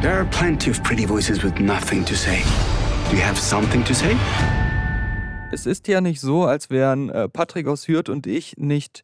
There 0.00 0.14
are 0.14 0.26
plenty 0.26 0.70
of 0.70 0.80
pretty 0.84 1.04
voices 1.04 1.42
with 1.42 1.58
nothing 1.58 2.04
to 2.04 2.14
say. 2.14 2.44
Do 3.10 3.16
you 3.16 3.22
have 3.24 3.36
something 3.36 3.84
to 3.84 3.92
say? 3.92 4.14
Es 5.50 5.66
ist 5.66 5.88
ja 5.88 6.00
nicht 6.00 6.20
so, 6.20 6.44
als 6.44 6.70
wären 6.70 7.08
äh, 7.08 7.28
Patrick 7.28 7.66
aus 7.66 7.88
Hürth 7.88 8.08
und 8.08 8.28
ich 8.28 8.56
nicht 8.58 9.02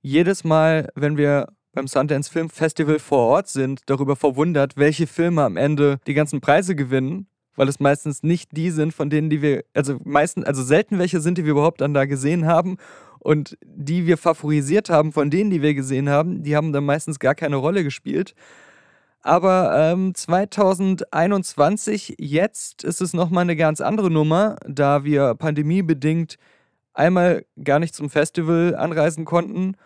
jedes 0.00 0.44
Mal, 0.44 0.90
wenn 0.94 1.16
wir 1.16 1.48
beim 1.72 1.88
Sundance 1.88 2.30
Film 2.30 2.50
Festival 2.50 3.00
vor 3.00 3.26
Ort 3.26 3.48
sind, 3.48 3.80
darüber 3.86 4.14
verwundert, 4.14 4.76
welche 4.76 5.08
Filme 5.08 5.42
am 5.42 5.56
Ende 5.56 5.98
die 6.06 6.14
ganzen 6.14 6.40
Preise 6.40 6.76
gewinnen, 6.76 7.26
weil 7.56 7.66
es 7.66 7.80
meistens 7.80 8.22
nicht 8.22 8.56
die 8.56 8.70
sind, 8.70 8.94
von 8.94 9.10
denen, 9.10 9.30
die 9.30 9.42
wir, 9.42 9.64
also 9.74 9.98
meistens, 10.04 10.44
also 10.44 10.62
selten 10.62 11.00
welche 11.00 11.20
sind, 11.20 11.38
die 11.38 11.46
wir 11.46 11.50
überhaupt 11.50 11.80
dann 11.80 11.94
da 11.94 12.04
gesehen 12.04 12.46
haben. 12.46 12.76
Und 13.18 13.58
die 13.64 14.06
wir 14.06 14.16
favorisiert 14.16 14.88
haben, 14.88 15.10
von 15.10 15.30
denen, 15.30 15.50
die 15.50 15.62
wir 15.62 15.74
gesehen 15.74 16.08
haben, 16.08 16.44
die 16.44 16.54
haben 16.54 16.72
dann 16.72 16.84
meistens 16.84 17.18
gar 17.18 17.34
keine 17.34 17.56
Rolle 17.56 17.82
gespielt. 17.82 18.36
Aber 19.22 19.72
ähm, 19.76 20.14
2021, 20.14 22.16
jetzt 22.18 22.84
ist 22.84 23.00
es 23.00 23.14
nochmal 23.14 23.42
eine 23.42 23.56
ganz 23.56 23.80
andere 23.80 24.10
Nummer, 24.10 24.56
da 24.66 25.04
wir 25.04 25.34
pandemiebedingt 25.34 26.36
einmal 26.94 27.44
gar 27.62 27.78
nicht 27.78 27.94
zum 27.94 28.08
Festival 28.10 28.74
anreisen 28.76 29.24
konnten 29.24 29.76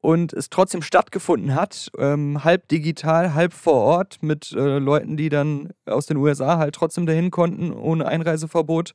und 0.00 0.32
es 0.32 0.48
trotzdem 0.50 0.82
stattgefunden 0.82 1.54
hat, 1.54 1.90
ähm, 1.96 2.42
halb 2.44 2.66
digital, 2.68 3.34
halb 3.34 3.54
vor 3.54 3.74
Ort 3.74 4.22
mit 4.22 4.50
äh, 4.52 4.78
Leuten, 4.78 5.16
die 5.16 5.28
dann 5.28 5.70
aus 5.86 6.06
den 6.06 6.16
USA 6.16 6.58
halt 6.58 6.74
trotzdem 6.74 7.06
dahin 7.06 7.30
konnten, 7.30 7.72
ohne 7.72 8.06
Einreiseverbot. 8.06 8.94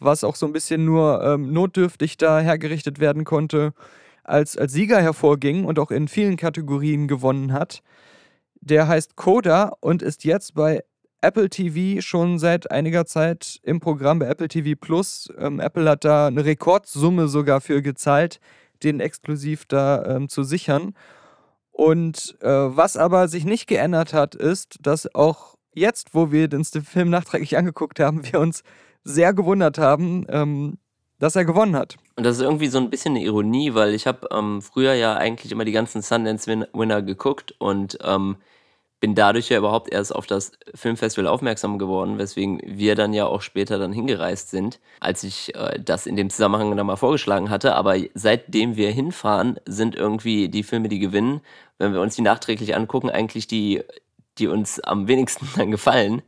was 0.00 0.24
auch 0.24 0.34
so 0.34 0.46
ein 0.46 0.52
bisschen 0.52 0.84
nur 0.84 1.22
ähm, 1.22 1.52
notdürftig 1.52 2.16
da 2.16 2.40
hergerichtet 2.40 2.98
werden 2.98 3.24
konnte, 3.24 3.72
als, 4.24 4.56
als 4.56 4.72
Sieger 4.72 5.00
hervorging 5.00 5.64
und 5.64 5.78
auch 5.78 5.90
in 5.90 6.08
vielen 6.08 6.36
Kategorien 6.36 7.08
gewonnen 7.08 7.52
hat. 7.52 7.82
Der 8.60 8.88
heißt 8.88 9.16
Coda 9.16 9.72
und 9.80 10.02
ist 10.02 10.24
jetzt 10.24 10.54
bei 10.54 10.82
Apple 11.22 11.50
TV 11.50 12.00
schon 12.00 12.38
seit 12.38 12.70
einiger 12.70 13.04
Zeit 13.04 13.60
im 13.62 13.80
Programm 13.80 14.18
bei 14.18 14.26
Apple 14.26 14.48
TV 14.48 14.78
Plus. 14.80 15.28
Ähm, 15.38 15.60
Apple 15.60 15.88
hat 15.88 16.04
da 16.04 16.28
eine 16.28 16.44
Rekordsumme 16.44 17.28
sogar 17.28 17.60
für 17.60 17.82
gezahlt, 17.82 18.40
den 18.82 19.00
exklusiv 19.00 19.66
da 19.66 20.04
ähm, 20.06 20.28
zu 20.28 20.42
sichern. 20.42 20.94
Und 21.72 22.36
äh, 22.40 22.48
was 22.48 22.96
aber 22.96 23.28
sich 23.28 23.44
nicht 23.44 23.66
geändert 23.66 24.12
hat, 24.12 24.34
ist, 24.34 24.78
dass 24.80 25.14
auch 25.14 25.56
jetzt, 25.74 26.14
wo 26.14 26.32
wir 26.32 26.48
den 26.48 26.64
Film 26.64 27.10
nachträglich 27.10 27.56
angeguckt 27.56 28.00
haben, 28.00 28.24
wir 28.32 28.40
uns 28.40 28.62
sehr 29.04 29.32
gewundert 29.34 29.78
haben, 29.78 30.26
ähm, 30.28 30.78
dass 31.18 31.36
er 31.36 31.44
gewonnen 31.44 31.76
hat. 31.76 31.96
Und 32.16 32.24
das 32.24 32.38
ist 32.38 32.42
irgendwie 32.42 32.68
so 32.68 32.78
ein 32.78 32.90
bisschen 32.90 33.14
eine 33.14 33.24
Ironie, 33.24 33.74
weil 33.74 33.94
ich 33.94 34.06
habe 34.06 34.28
ähm, 34.32 34.62
früher 34.62 34.94
ja 34.94 35.14
eigentlich 35.14 35.52
immer 35.52 35.64
die 35.64 35.72
ganzen 35.72 36.02
Sundance-Winner 36.02 37.02
geguckt 37.02 37.54
und 37.58 37.98
ähm, 38.02 38.36
bin 39.00 39.14
dadurch 39.14 39.48
ja 39.48 39.58
überhaupt 39.58 39.92
erst 39.92 40.14
auf 40.14 40.26
das 40.26 40.52
Filmfestival 40.74 41.26
aufmerksam 41.26 41.78
geworden, 41.78 42.18
weswegen 42.18 42.60
wir 42.64 42.94
dann 42.94 43.14
ja 43.14 43.26
auch 43.26 43.40
später 43.40 43.78
dann 43.78 43.92
hingereist 43.92 44.50
sind, 44.50 44.80
als 45.00 45.24
ich 45.24 45.54
äh, 45.54 45.80
das 45.82 46.06
in 46.06 46.16
dem 46.16 46.28
Zusammenhang 46.30 46.76
dann 46.76 46.86
mal 46.86 46.96
vorgeschlagen 46.96 47.48
hatte. 47.48 47.74
Aber 47.74 47.96
seitdem 48.14 48.76
wir 48.76 48.90
hinfahren, 48.90 49.58
sind 49.66 49.94
irgendwie 49.94 50.48
die 50.48 50.62
Filme, 50.62 50.88
die 50.88 50.98
gewinnen, 50.98 51.40
wenn 51.78 51.94
wir 51.94 52.00
uns 52.02 52.16
die 52.16 52.22
nachträglich 52.22 52.76
angucken, 52.76 53.10
eigentlich 53.10 53.46
die, 53.46 53.82
die 54.38 54.48
uns 54.48 54.80
am 54.80 55.08
wenigsten 55.08 55.48
dann 55.56 55.70
gefallen 55.70 56.22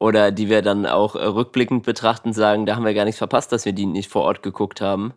oder 0.00 0.32
die 0.32 0.48
wir 0.48 0.62
dann 0.62 0.86
auch 0.86 1.14
äh, 1.14 1.24
rückblickend 1.24 1.84
betrachten, 1.84 2.32
sagen, 2.32 2.66
da 2.66 2.74
haben 2.74 2.84
wir 2.84 2.94
gar 2.94 3.04
nichts 3.04 3.18
verpasst, 3.18 3.52
dass 3.52 3.66
wir 3.66 3.72
die 3.72 3.86
nicht 3.86 4.10
vor 4.10 4.22
Ort 4.22 4.42
geguckt 4.42 4.80
haben 4.80 5.12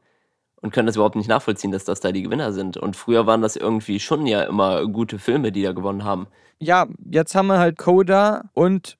und 0.62 0.74
können 0.74 0.86
das 0.86 0.98
überhaupt 0.98 1.16
nicht 1.16 1.30
nachvollziehen, 1.30 1.72
dass 1.72 1.86
das 1.86 2.02
da 2.02 2.12
die 2.12 2.22
Gewinner 2.22 2.52
sind. 2.52 2.78
Und 2.78 2.96
früher 2.96 3.26
waren 3.26 3.42
das 3.42 3.56
irgendwie 3.56 4.00
schon 4.00 4.28
ja 4.28 4.44
immer 4.44 4.86
gute 4.86 5.20
Filme, 5.20 5.54
die 5.54 5.64
da 5.64 5.72
gewonnen 5.72 6.04
haben. 6.04 6.28
Ja, 6.60 6.88
jetzt 7.10 7.34
haben 7.34 7.48
wir 7.48 7.60
halt 7.60 7.78
Coda 7.78 8.50
und 8.54 8.98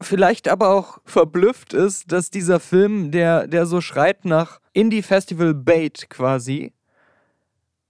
vielleicht 0.00 0.46
aber 0.46 0.68
auch 0.68 0.98
verblüfft 1.04 1.74
ist, 1.74 2.12
dass 2.12 2.30
dieser 2.30 2.60
Film, 2.60 3.10
der, 3.10 3.48
der 3.48 3.66
so 3.66 3.80
schreit 3.80 4.24
nach 4.24 4.60
Indie-Festival 4.72 5.52
Bait 5.52 6.06
quasi, 6.10 6.72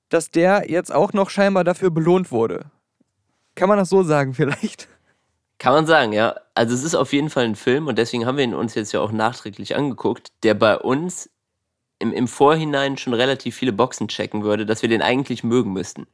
dass 0.08 0.30
der 0.30 0.70
jetzt 0.70 0.94
auch 0.94 1.12
noch 1.12 1.28
scheinbar 1.28 1.64
dafür 1.64 1.90
belohnt 1.90 2.30
wurde. 2.30 2.70
Kann 3.54 3.68
man 3.68 3.76
das 3.76 3.90
so 3.90 4.02
sagen 4.02 4.32
vielleicht? 4.32 4.88
Kann 5.58 5.72
man 5.72 5.86
sagen, 5.86 6.12
ja. 6.12 6.36
Also 6.54 6.74
es 6.74 6.82
ist 6.82 6.94
auf 6.94 7.12
jeden 7.12 7.30
Fall 7.30 7.44
ein 7.44 7.56
Film 7.56 7.86
und 7.86 7.98
deswegen 7.98 8.26
haben 8.26 8.36
wir 8.36 8.44
ihn 8.44 8.54
uns 8.54 8.74
jetzt 8.74 8.92
ja 8.92 9.00
auch 9.00 9.12
nachträglich 9.12 9.76
angeguckt, 9.76 10.28
der 10.42 10.54
bei 10.54 10.76
uns 10.78 11.30
im, 11.98 12.12
im 12.12 12.28
Vorhinein 12.28 12.98
schon 12.98 13.14
relativ 13.14 13.56
viele 13.56 13.72
Boxen 13.72 14.08
checken 14.08 14.42
würde, 14.42 14.66
dass 14.66 14.82
wir 14.82 14.88
den 14.88 15.02
eigentlich 15.02 15.44
mögen 15.44 15.72
müssten. 15.72 16.06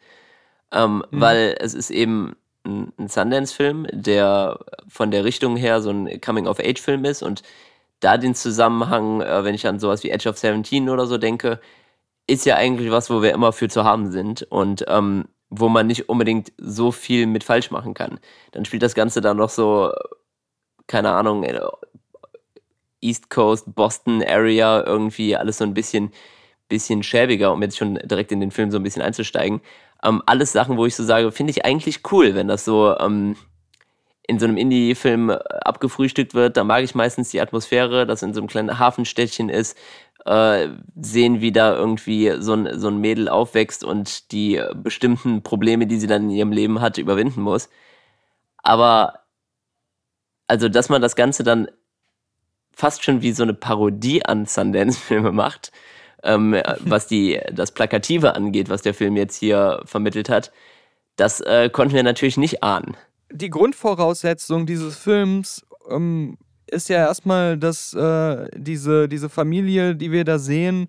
Ähm, 0.72 1.04
mhm. 1.10 1.20
Weil 1.20 1.56
es 1.58 1.74
ist 1.74 1.90
eben 1.90 2.36
ein, 2.64 2.92
ein 2.98 3.08
Sundance-Film, 3.08 3.86
der 3.92 4.60
von 4.88 5.10
der 5.10 5.24
Richtung 5.24 5.56
her 5.56 5.80
so 5.80 5.90
ein 5.90 6.20
Coming-of-Age-Film 6.20 7.04
ist 7.04 7.22
und 7.22 7.42
da 8.00 8.18
den 8.18 8.34
Zusammenhang, 8.34 9.20
äh, 9.20 9.44
wenn 9.44 9.54
ich 9.54 9.66
an 9.66 9.78
sowas 9.78 10.02
wie 10.02 10.10
Edge 10.10 10.28
of 10.28 10.38
17 10.38 10.88
oder 10.88 11.06
so 11.06 11.18
denke, 11.18 11.60
ist 12.26 12.46
ja 12.46 12.56
eigentlich 12.56 12.90
was, 12.90 13.10
wo 13.10 13.22
wir 13.22 13.32
immer 13.32 13.52
für 13.52 13.68
zu 13.68 13.84
haben 13.84 14.10
sind. 14.10 14.42
Und 14.44 14.84
ähm, 14.88 15.26
wo 15.54 15.68
man 15.68 15.86
nicht 15.86 16.08
unbedingt 16.08 16.50
so 16.56 16.90
viel 16.92 17.26
mit 17.26 17.44
falsch 17.44 17.70
machen 17.70 17.92
kann. 17.92 18.18
Dann 18.52 18.64
spielt 18.64 18.82
das 18.82 18.94
Ganze 18.94 19.20
dann 19.20 19.36
noch 19.36 19.50
so, 19.50 19.92
keine 20.86 21.12
Ahnung, 21.12 21.46
East 23.02 23.28
Coast, 23.28 23.74
Boston 23.74 24.24
Area, 24.24 24.82
irgendwie 24.84 25.36
alles 25.36 25.58
so 25.58 25.64
ein 25.64 25.74
bisschen, 25.74 26.10
bisschen 26.68 27.02
schäbiger, 27.02 27.52
um 27.52 27.60
jetzt 27.60 27.76
schon 27.76 27.96
direkt 27.96 28.32
in 28.32 28.40
den 28.40 28.50
Film 28.50 28.70
so 28.70 28.78
ein 28.78 28.82
bisschen 28.82 29.02
einzusteigen. 29.02 29.60
Ähm, 30.02 30.22
alles 30.24 30.52
Sachen, 30.52 30.78
wo 30.78 30.86
ich 30.86 30.96
so 30.96 31.04
sage, 31.04 31.30
finde 31.30 31.50
ich 31.50 31.66
eigentlich 31.66 32.00
cool, 32.10 32.34
wenn 32.34 32.48
das 32.48 32.64
so 32.64 32.96
ähm, 32.98 33.36
in 34.26 34.38
so 34.38 34.46
einem 34.46 34.56
Indie-Film 34.56 35.30
abgefrühstückt 35.30 36.34
wird. 36.34 36.56
Da 36.56 36.64
mag 36.64 36.84
ich 36.84 36.94
meistens 36.94 37.30
die 37.30 37.40
Atmosphäre, 37.40 38.06
dass 38.06 38.22
in 38.22 38.34
so 38.34 38.40
einem 38.40 38.48
kleinen 38.48 38.78
Hafenstädtchen 38.78 39.48
ist, 39.48 39.76
äh, 40.24 40.68
sehen, 41.00 41.40
wie 41.40 41.52
da 41.52 41.74
irgendwie 41.74 42.34
so 42.38 42.54
ein, 42.54 42.78
so 42.78 42.88
ein 42.88 42.98
Mädel 42.98 43.28
aufwächst 43.28 43.82
und 43.84 44.30
die 44.32 44.62
bestimmten 44.74 45.42
Probleme, 45.42 45.86
die 45.86 45.98
sie 45.98 46.06
dann 46.06 46.24
in 46.24 46.30
ihrem 46.30 46.52
Leben 46.52 46.80
hat, 46.80 46.98
überwinden 46.98 47.42
muss. 47.42 47.68
Aber, 48.58 49.20
also, 50.46 50.68
dass 50.68 50.88
man 50.88 51.02
das 51.02 51.16
Ganze 51.16 51.42
dann 51.42 51.68
fast 52.72 53.04
schon 53.04 53.22
wie 53.22 53.32
so 53.32 53.42
eine 53.42 53.54
Parodie 53.54 54.24
an 54.24 54.46
Sundance-Filme 54.46 55.32
macht, 55.32 55.72
ähm, 56.22 56.56
was 56.80 57.06
die, 57.06 57.40
das 57.52 57.72
Plakative 57.72 58.34
angeht, 58.34 58.68
was 58.68 58.82
der 58.82 58.94
Film 58.94 59.16
jetzt 59.16 59.36
hier 59.36 59.82
vermittelt 59.84 60.28
hat, 60.28 60.52
das 61.16 61.40
äh, 61.40 61.68
konnten 61.70 61.94
wir 61.94 62.02
natürlich 62.02 62.36
nicht 62.36 62.62
ahnen. 62.62 62.96
Die 63.32 63.50
Grundvoraussetzung 63.50 64.66
dieses 64.66 64.96
Films 64.96 65.64
ähm, 65.90 66.36
ist 66.66 66.88
ja 66.88 66.98
erstmal, 66.98 67.58
dass 67.58 67.94
äh, 67.94 68.46
diese, 68.54 69.08
diese 69.08 69.28
Familie, 69.28 69.96
die 69.96 70.12
wir 70.12 70.24
da 70.24 70.38
sehen, 70.38 70.88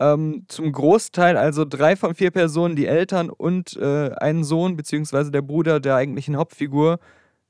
ähm, 0.00 0.44
zum 0.48 0.72
Großteil, 0.72 1.36
also 1.36 1.64
drei 1.64 1.96
von 1.96 2.14
vier 2.14 2.30
Personen, 2.30 2.76
die 2.76 2.86
Eltern 2.86 3.30
und 3.30 3.76
äh, 3.76 4.10
ein 4.16 4.44
Sohn, 4.44 4.76
beziehungsweise 4.76 5.30
der 5.30 5.42
Bruder 5.42 5.80
der 5.80 5.96
eigentlichen 5.96 6.36
Hauptfigur, 6.36 6.98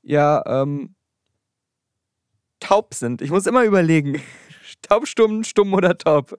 ja 0.03 0.43
ähm, 0.45 0.95
taub 2.59 2.93
sind. 2.93 3.21
Ich 3.21 3.31
muss 3.31 3.47
immer 3.47 3.63
überlegen, 3.63 4.21
taubstumm, 4.81 5.43
stumm 5.43 5.73
oder 5.73 5.97
taub. 5.97 6.37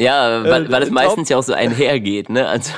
Ja, 0.00 0.44
weil, 0.44 0.66
äh, 0.66 0.70
weil 0.70 0.82
es 0.82 0.90
meistens 0.90 1.28
ja 1.28 1.36
auch 1.36 1.42
so 1.42 1.52
einhergeht, 1.52 2.28
ne? 2.28 2.48
Also 2.48 2.72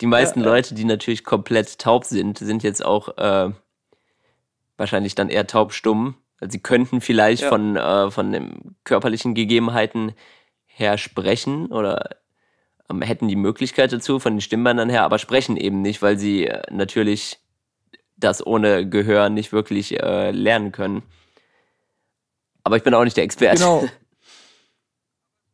die 0.00 0.06
meisten 0.06 0.40
ja, 0.40 0.46
Leute, 0.46 0.74
die 0.74 0.84
natürlich 0.84 1.24
komplett 1.24 1.78
taub 1.78 2.04
sind, 2.04 2.38
sind 2.38 2.62
jetzt 2.62 2.84
auch 2.84 3.16
äh, 3.18 3.50
wahrscheinlich 4.76 5.14
dann 5.14 5.28
eher 5.28 5.46
taubstumm 5.46 6.16
Sie 6.48 6.58
könnten 6.58 7.00
vielleicht 7.00 7.42
ja. 7.42 7.48
von, 7.48 7.76
äh, 7.76 8.10
von 8.10 8.32
den 8.32 8.76
körperlichen 8.84 9.34
Gegebenheiten 9.34 10.12
her 10.66 10.98
sprechen 10.98 11.66
oder 11.66 12.16
ähm, 12.90 13.02
hätten 13.02 13.28
die 13.28 13.36
Möglichkeit 13.36 13.92
dazu 13.92 14.18
von 14.18 14.34
den 14.34 14.40
Stimmbändern 14.40 14.90
her, 14.90 15.04
aber 15.04 15.18
sprechen 15.18 15.56
eben 15.56 15.82
nicht, 15.82 16.02
weil 16.02 16.18
sie 16.18 16.46
äh, 16.46 16.62
natürlich 16.70 17.38
das 18.16 18.44
ohne 18.44 18.88
Gehör 18.88 19.28
nicht 19.28 19.52
wirklich 19.52 20.00
äh, 20.00 20.30
lernen 20.30 20.72
können. 20.72 21.02
Aber 22.64 22.76
ich 22.76 22.82
bin 22.82 22.94
auch 22.94 23.04
nicht 23.04 23.16
der 23.16 23.24
Experte. 23.24 23.58
Genau. 23.58 23.88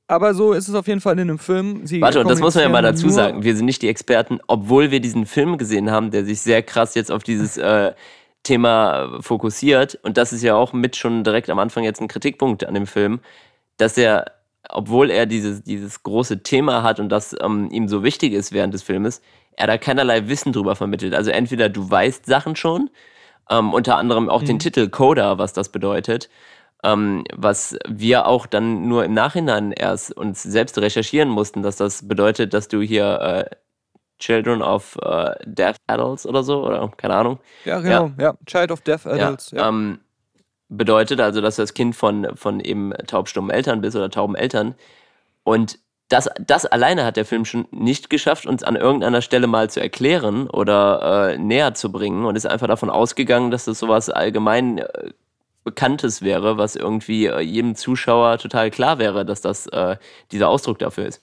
Aber 0.09 0.33
so 0.33 0.55
ist 0.55 0.69
es 0.69 0.75
auf 0.75 0.87
jeden 0.89 1.03
Fall 1.03 1.13
in 1.19 1.29
einem 1.29 1.39
Film. 1.39 1.87
Sie 1.87 2.01
Warte, 2.01 2.21
und 2.21 2.31
das 2.31 2.41
muss 2.41 2.55
man 2.55 2.65
ja 2.65 2.71
mal 2.71 2.83
dazu 2.83 3.11
sagen. 3.11 3.45
Wir 3.45 3.55
sind 3.55 3.67
nicht 3.67 3.83
die 3.83 3.89
Experten, 3.89 4.41
obwohl 4.47 4.91
wir 4.91 5.01
diesen 5.01 5.27
Film 5.27 5.59
gesehen 5.59 5.91
haben, 5.91 6.11
der 6.11 6.25
sich 6.25 6.41
sehr 6.41 6.63
krass 6.63 6.95
jetzt 6.95 7.13
auf 7.13 7.23
dieses 7.23 7.59
äh, 7.59 7.93
Thema 8.43 9.21
fokussiert. 9.21 9.99
Und 10.03 10.17
das 10.17 10.33
ist 10.33 10.43
ja 10.43 10.55
auch 10.55 10.73
mit 10.73 10.97
schon 10.97 11.25
direkt 11.25 11.51
am 11.51 11.59
Anfang 11.59 11.85
jetzt 11.85 12.01
ein 12.01 12.09
Kritikpunkt 12.09 12.65
an 12.65 12.73
dem 12.73 12.87
Film, 12.87 13.21
dass 13.77 13.99
er, 13.99 14.33
obwohl 14.71 15.11
er 15.11 15.27
dieses, 15.27 15.63
dieses 15.63 16.03
große 16.03 16.43
Thema 16.43 16.83
hat 16.83 17.01
und 17.01 17.11
das 17.11 17.37
ähm, 17.43 17.69
ihm 17.71 17.87
so 17.87 18.03
wichtig 18.03 18.33
ist 18.33 18.53
während 18.53 18.73
des 18.73 18.83
Filmes, 18.83 19.21
er 19.57 19.67
da 19.67 19.77
keinerlei 19.77 20.27
Wissen 20.29 20.55
drüber 20.55 20.75
vermittelt. 20.75 21.15
Also 21.15 21.31
entweder 21.31 21.69
du 21.69 21.91
weißt 21.91 22.25
Sachen 22.25 22.57
schon, 22.57 22.89
ähm, 23.51 23.75
unter 23.75 23.97
anderem 23.97 24.31
auch 24.31 24.41
mhm. 24.41 24.47
den 24.47 24.59
Titel 24.59 24.89
Coda, 24.89 25.37
was 25.37 25.53
das 25.53 25.69
bedeutet, 25.69 26.31
ähm, 26.85 27.25
was 27.35 27.77
wir 27.89 28.27
auch 28.27 28.47
dann 28.47 28.89
nur 28.89 29.05
im 29.05 29.15
Nachhinein 29.15 29.73
erst 29.73 30.17
uns 30.17 30.43
selbst 30.43 30.79
recherchieren 30.79 31.29
mussten, 31.29 31.63
dass 31.63 31.77
das 31.77 32.07
bedeutet, 32.07 32.55
dass 32.55 32.69
du 32.69 32.81
hier 32.81 33.21
äh, 33.21 33.57
Children 34.19 34.63
of 34.63 34.97
äh, 35.03 35.35
Deaf 35.45 35.77
Adults 35.87 36.27
oder 36.27 36.43
so, 36.43 36.65
oder 36.65 36.91
keine 36.97 37.15
Ahnung. 37.15 37.39
Ja, 37.65 37.81
genau, 37.81 38.13
ja, 38.19 38.25
ja. 38.25 38.35
Child 38.47 38.73
of 38.73 38.81
Deaf 38.83 39.07
Adults. 39.07 39.51
Ja, 39.53 39.69
ähm, 39.69 40.01
bedeutet 40.69 41.21
also, 41.21 41.41
dass 41.41 41.57
du 41.57 41.63
das 41.63 41.75
Kind 41.75 41.97
von, 41.97 42.37
von 42.37 42.61
eben 42.61 42.93
taubstummen 43.07 43.51
Eltern 43.51 43.81
bist 43.81 43.97
oder 43.97 44.11
tauben 44.11 44.35
Eltern. 44.35 44.75
Und 45.45 45.79
das, 46.09 46.29
das 46.41 46.65
alleine 46.67 47.05
hat 47.05 47.17
der 47.17 47.25
Film 47.25 47.45
schon 47.45 47.67
nicht 47.71 48.11
geschafft, 48.11 48.47
uns 48.47 48.63
an 48.63 48.77
irgendeiner 48.77 49.23
Stelle 49.23 49.47
mal 49.47 49.71
zu 49.71 49.81
erklären 49.81 50.49
oder 50.49 51.33
äh, 51.33 51.39
näher 51.39 51.75
zu 51.75 51.93
bringen 51.93 52.25
und 52.25 52.37
ist 52.37 52.47
einfach 52.47 52.67
davon 52.67 52.91
ausgegangen, 52.91 53.51
dass 53.51 53.67
das 53.67 53.79
sowas 53.79 54.09
allgemein 54.11 54.79
äh, 54.79 55.11
Bekanntes 55.69 56.23
wäre, 56.23 56.57
was 56.57 56.77
irgendwie 56.77 57.27
äh, 57.27 57.41
jedem 57.41 57.75
Zuschauer 57.75 58.39
total 58.39 58.71
klar 58.71 58.99
wäre, 58.99 59.27
dass 59.27 59.43
das 59.43 59.67
äh, 59.67 59.97
dieser 60.33 60.49
Ausdruck 60.49 60.79
dafür 60.79 61.07
ist. 61.07 61.23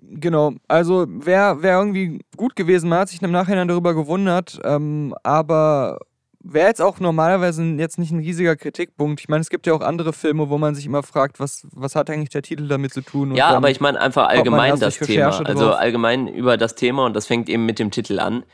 Genau, 0.00 0.52
also 0.68 1.06
wäre 1.08 1.60
wär 1.62 1.78
irgendwie 1.78 2.20
gut 2.36 2.54
gewesen, 2.54 2.88
man 2.88 3.00
hat 3.00 3.08
sich 3.08 3.20
im 3.20 3.32
Nachhinein 3.32 3.66
darüber 3.66 3.94
gewundert, 3.94 4.60
ähm, 4.62 5.12
aber 5.24 5.98
wäre 6.40 6.68
jetzt 6.68 6.80
auch 6.80 7.00
normalerweise 7.00 7.64
jetzt 7.64 7.98
nicht 7.98 8.12
ein 8.12 8.20
riesiger 8.20 8.54
Kritikpunkt. 8.54 9.20
Ich 9.20 9.28
meine, 9.28 9.40
es 9.40 9.50
gibt 9.50 9.66
ja 9.66 9.74
auch 9.74 9.80
andere 9.80 10.12
Filme, 10.12 10.48
wo 10.48 10.56
man 10.56 10.76
sich 10.76 10.86
immer 10.86 11.02
fragt, 11.02 11.40
was, 11.40 11.66
was 11.72 11.96
hat 11.96 12.10
eigentlich 12.10 12.30
der 12.30 12.42
Titel 12.42 12.68
damit 12.68 12.94
zu 12.94 13.02
tun? 13.02 13.34
ja, 13.34 13.48
aber 13.48 13.70
ich 13.70 13.80
meine 13.80 14.00
einfach 14.00 14.28
allgemein 14.28 14.78
das 14.78 14.98
Thema. 14.98 15.36
Also 15.44 15.72
allgemein 15.72 16.28
über 16.28 16.56
das 16.56 16.76
Thema 16.76 17.04
und 17.04 17.14
das 17.14 17.26
fängt 17.26 17.48
eben 17.48 17.66
mit 17.66 17.80
dem 17.80 17.90
Titel 17.90 18.20
an. 18.20 18.44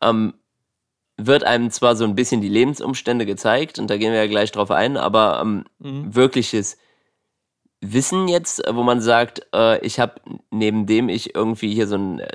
Ähm, 0.00 0.34
wird 1.26 1.44
einem 1.44 1.70
zwar 1.70 1.96
so 1.96 2.04
ein 2.04 2.14
bisschen 2.14 2.40
die 2.40 2.48
Lebensumstände 2.48 3.26
gezeigt 3.26 3.78
und 3.78 3.88
da 3.90 3.96
gehen 3.96 4.12
wir 4.12 4.20
ja 4.20 4.28
gleich 4.28 4.52
drauf 4.52 4.70
ein, 4.70 4.96
aber 4.96 5.40
ähm, 5.42 5.64
mhm. 5.78 6.14
wirkliches 6.14 6.78
Wissen 7.80 8.28
jetzt, 8.28 8.62
wo 8.70 8.82
man 8.82 9.00
sagt, 9.00 9.46
äh, 9.54 9.84
ich 9.84 9.98
habe 9.98 10.20
neben 10.50 10.86
dem 10.86 11.08
ich 11.08 11.34
irgendwie 11.34 11.74
hier 11.74 11.88
so 11.88 11.96
ein 11.96 12.20
äh, 12.20 12.28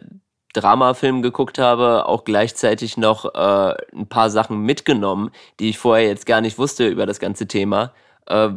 Dramafilm 0.54 1.22
geguckt 1.22 1.60
habe, 1.60 2.06
auch 2.06 2.24
gleichzeitig 2.24 2.98
noch 2.98 3.26
äh, 3.34 3.76
ein 3.96 4.08
paar 4.10 4.30
Sachen 4.30 4.62
mitgenommen, 4.62 5.32
die 5.60 5.70
ich 5.70 5.78
vorher 5.78 6.08
jetzt 6.08 6.26
gar 6.26 6.42
nicht 6.42 6.58
wusste 6.58 6.88
über 6.88 7.06
das 7.06 7.20
ganze 7.20 7.48
Thema. 7.48 7.94
Äh, 8.26 8.50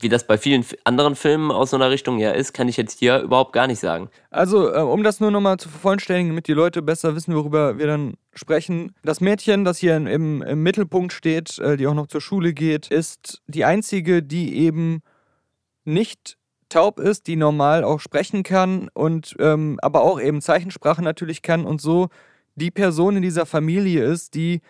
wie 0.00 0.08
das 0.08 0.26
bei 0.26 0.38
vielen 0.38 0.64
anderen 0.84 1.16
Filmen 1.16 1.50
aus 1.50 1.70
so 1.70 1.76
einer 1.76 1.90
Richtung 1.90 2.18
ja 2.18 2.30
ist, 2.30 2.52
kann 2.52 2.68
ich 2.68 2.76
jetzt 2.76 2.98
hier 2.98 3.20
überhaupt 3.20 3.52
gar 3.52 3.66
nicht 3.66 3.80
sagen. 3.80 4.08
Also, 4.30 4.72
äh, 4.72 4.80
um 4.80 5.02
das 5.02 5.20
nur 5.20 5.30
nochmal 5.30 5.58
zu 5.58 5.68
vervollständigen, 5.68 6.30
damit 6.30 6.46
die 6.46 6.52
Leute 6.52 6.82
besser 6.82 7.14
wissen, 7.14 7.34
worüber 7.34 7.78
wir 7.78 7.86
dann 7.86 8.14
sprechen. 8.34 8.94
Das 9.02 9.20
Mädchen, 9.20 9.64
das 9.64 9.78
hier 9.78 9.96
im, 9.96 10.42
im 10.42 10.62
Mittelpunkt 10.62 11.12
steht, 11.12 11.58
äh, 11.58 11.76
die 11.76 11.86
auch 11.86 11.94
noch 11.94 12.06
zur 12.06 12.20
Schule 12.20 12.52
geht, 12.52 12.88
ist 12.88 13.42
die 13.46 13.64
einzige, 13.64 14.22
die 14.22 14.56
eben 14.56 15.02
nicht 15.84 16.36
taub 16.68 17.00
ist, 17.00 17.26
die 17.26 17.36
normal 17.36 17.82
auch 17.82 18.00
sprechen 18.00 18.42
kann 18.42 18.88
und 18.92 19.34
ähm, 19.38 19.78
aber 19.80 20.02
auch 20.02 20.20
eben 20.20 20.42
Zeichensprache 20.42 21.02
natürlich 21.02 21.42
kann 21.42 21.64
und 21.64 21.80
so 21.80 22.08
die 22.56 22.70
Person 22.70 23.16
in 23.16 23.22
dieser 23.22 23.46
Familie 23.46 24.04
ist, 24.04 24.34
die 24.34 24.60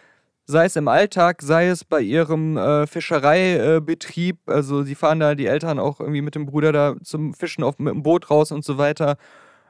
sei 0.50 0.64
es 0.64 0.76
im 0.76 0.88
Alltag, 0.88 1.42
sei 1.42 1.68
es 1.68 1.84
bei 1.84 2.00
ihrem 2.00 2.56
äh, 2.56 2.86
Fischereibetrieb, 2.86 4.38
also 4.46 4.82
sie 4.82 4.94
fahren 4.94 5.20
da 5.20 5.34
die 5.34 5.46
Eltern 5.46 5.78
auch 5.78 6.00
irgendwie 6.00 6.22
mit 6.22 6.34
dem 6.34 6.46
Bruder 6.46 6.72
da 6.72 6.96
zum 7.02 7.34
Fischen 7.34 7.62
auf, 7.62 7.78
mit 7.78 7.92
dem 7.92 8.02
Boot 8.02 8.30
raus 8.30 8.50
und 8.50 8.64
so 8.64 8.78
weiter, 8.78 9.18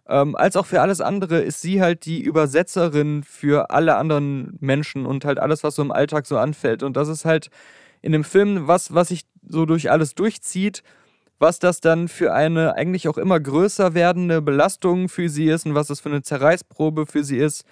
ähm, 0.06 0.36
als 0.36 0.54
auch 0.54 0.66
für 0.66 0.80
alles 0.80 1.00
andere 1.00 1.40
ist 1.40 1.60
sie 1.62 1.82
halt 1.82 2.04
die 2.06 2.22
Übersetzerin 2.22 3.24
für 3.24 3.70
alle 3.70 3.96
anderen 3.96 4.56
Menschen 4.60 5.04
und 5.04 5.24
halt 5.24 5.40
alles, 5.40 5.64
was 5.64 5.74
so 5.74 5.82
im 5.82 5.90
Alltag 5.90 6.26
so 6.26 6.38
anfällt. 6.38 6.84
Und 6.84 6.96
das 6.96 7.08
ist 7.08 7.24
halt 7.24 7.50
in 8.00 8.12
dem 8.12 8.24
Film 8.24 8.68
was, 8.68 8.94
was 8.94 9.08
sich 9.08 9.22
so 9.48 9.66
durch 9.66 9.90
alles 9.90 10.14
durchzieht 10.14 10.84
was 11.40 11.60
das 11.60 11.80
dann 11.80 12.08
für 12.08 12.34
eine 12.34 12.74
eigentlich 12.74 13.06
auch 13.06 13.16
immer 13.16 13.38
größer 13.38 13.94
werdende 13.94 14.42
Belastung 14.42 15.08
für 15.08 15.28
sie 15.28 15.48
ist 15.48 15.66
und 15.66 15.74
was 15.76 15.86
das 15.86 16.00
für 16.00 16.08
eine 16.08 16.22
Zerreißprobe 16.22 17.06
für 17.06 17.22
sie 17.22 17.38
ist, 17.38 17.64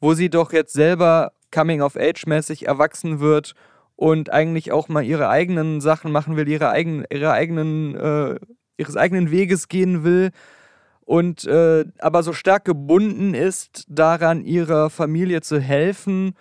wo 0.00 0.14
sie 0.14 0.28
doch 0.28 0.52
jetzt 0.52 0.72
selber 0.72 1.32
Coming-of-Age-mäßig 1.52 2.66
erwachsen 2.66 3.20
wird 3.20 3.54
und 3.94 4.30
eigentlich 4.30 4.72
auch 4.72 4.88
mal 4.88 5.04
ihre 5.04 5.28
eigenen 5.28 5.80
Sachen 5.80 6.10
machen 6.10 6.36
will, 6.36 6.48
ihre, 6.48 6.70
eigen, 6.70 7.04
ihre 7.12 7.30
eigenen, 7.30 7.94
äh, 7.94 8.40
ihres 8.76 8.96
eigenen 8.96 9.30
Weges 9.30 9.68
gehen 9.68 10.02
will 10.02 10.30
und 11.02 11.44
äh, 11.44 11.84
aber 11.98 12.22
so 12.22 12.32
stark 12.32 12.64
gebunden 12.64 13.34
ist 13.34 13.84
daran, 13.88 14.44
ihrer 14.44 14.90
Familie 14.90 15.40
zu 15.42 15.60
helfen 15.60 16.34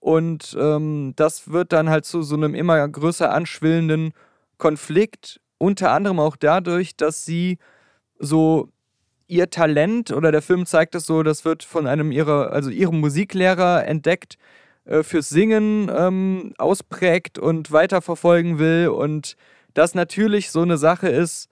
und 0.00 0.56
ähm, 0.58 1.14
das 1.16 1.50
wird 1.50 1.72
dann 1.72 1.90
halt 1.90 2.04
zu 2.04 2.22
so 2.22 2.36
einem 2.36 2.54
immer 2.54 2.86
größer 2.88 3.32
anschwillenden 3.32 4.12
Konflikt 4.58 5.40
unter 5.58 5.90
anderem 5.90 6.20
auch 6.20 6.36
dadurch, 6.36 6.96
dass 6.96 7.24
sie 7.24 7.58
so 8.18 8.68
ihr 9.28 9.50
Talent 9.50 10.10
oder 10.10 10.32
der 10.32 10.42
Film 10.42 10.66
zeigt 10.66 10.94
es 10.94 11.06
so, 11.06 11.22
das 11.22 11.44
wird 11.44 11.62
von 11.62 11.86
einem 11.86 12.10
ihrer, 12.10 12.50
also 12.50 12.70
ihrem 12.70 12.98
Musiklehrer 13.00 13.86
entdeckt, 13.86 14.38
äh, 14.86 15.02
fürs 15.02 15.28
Singen 15.28 15.90
ähm, 15.94 16.54
ausprägt 16.58 17.38
und 17.38 17.70
weiterverfolgen 17.70 18.58
will 18.58 18.88
und 18.88 19.36
das 19.74 19.94
natürlich 19.94 20.50
so 20.50 20.62
eine 20.62 20.78
Sache 20.78 21.08
ist, 21.08 21.48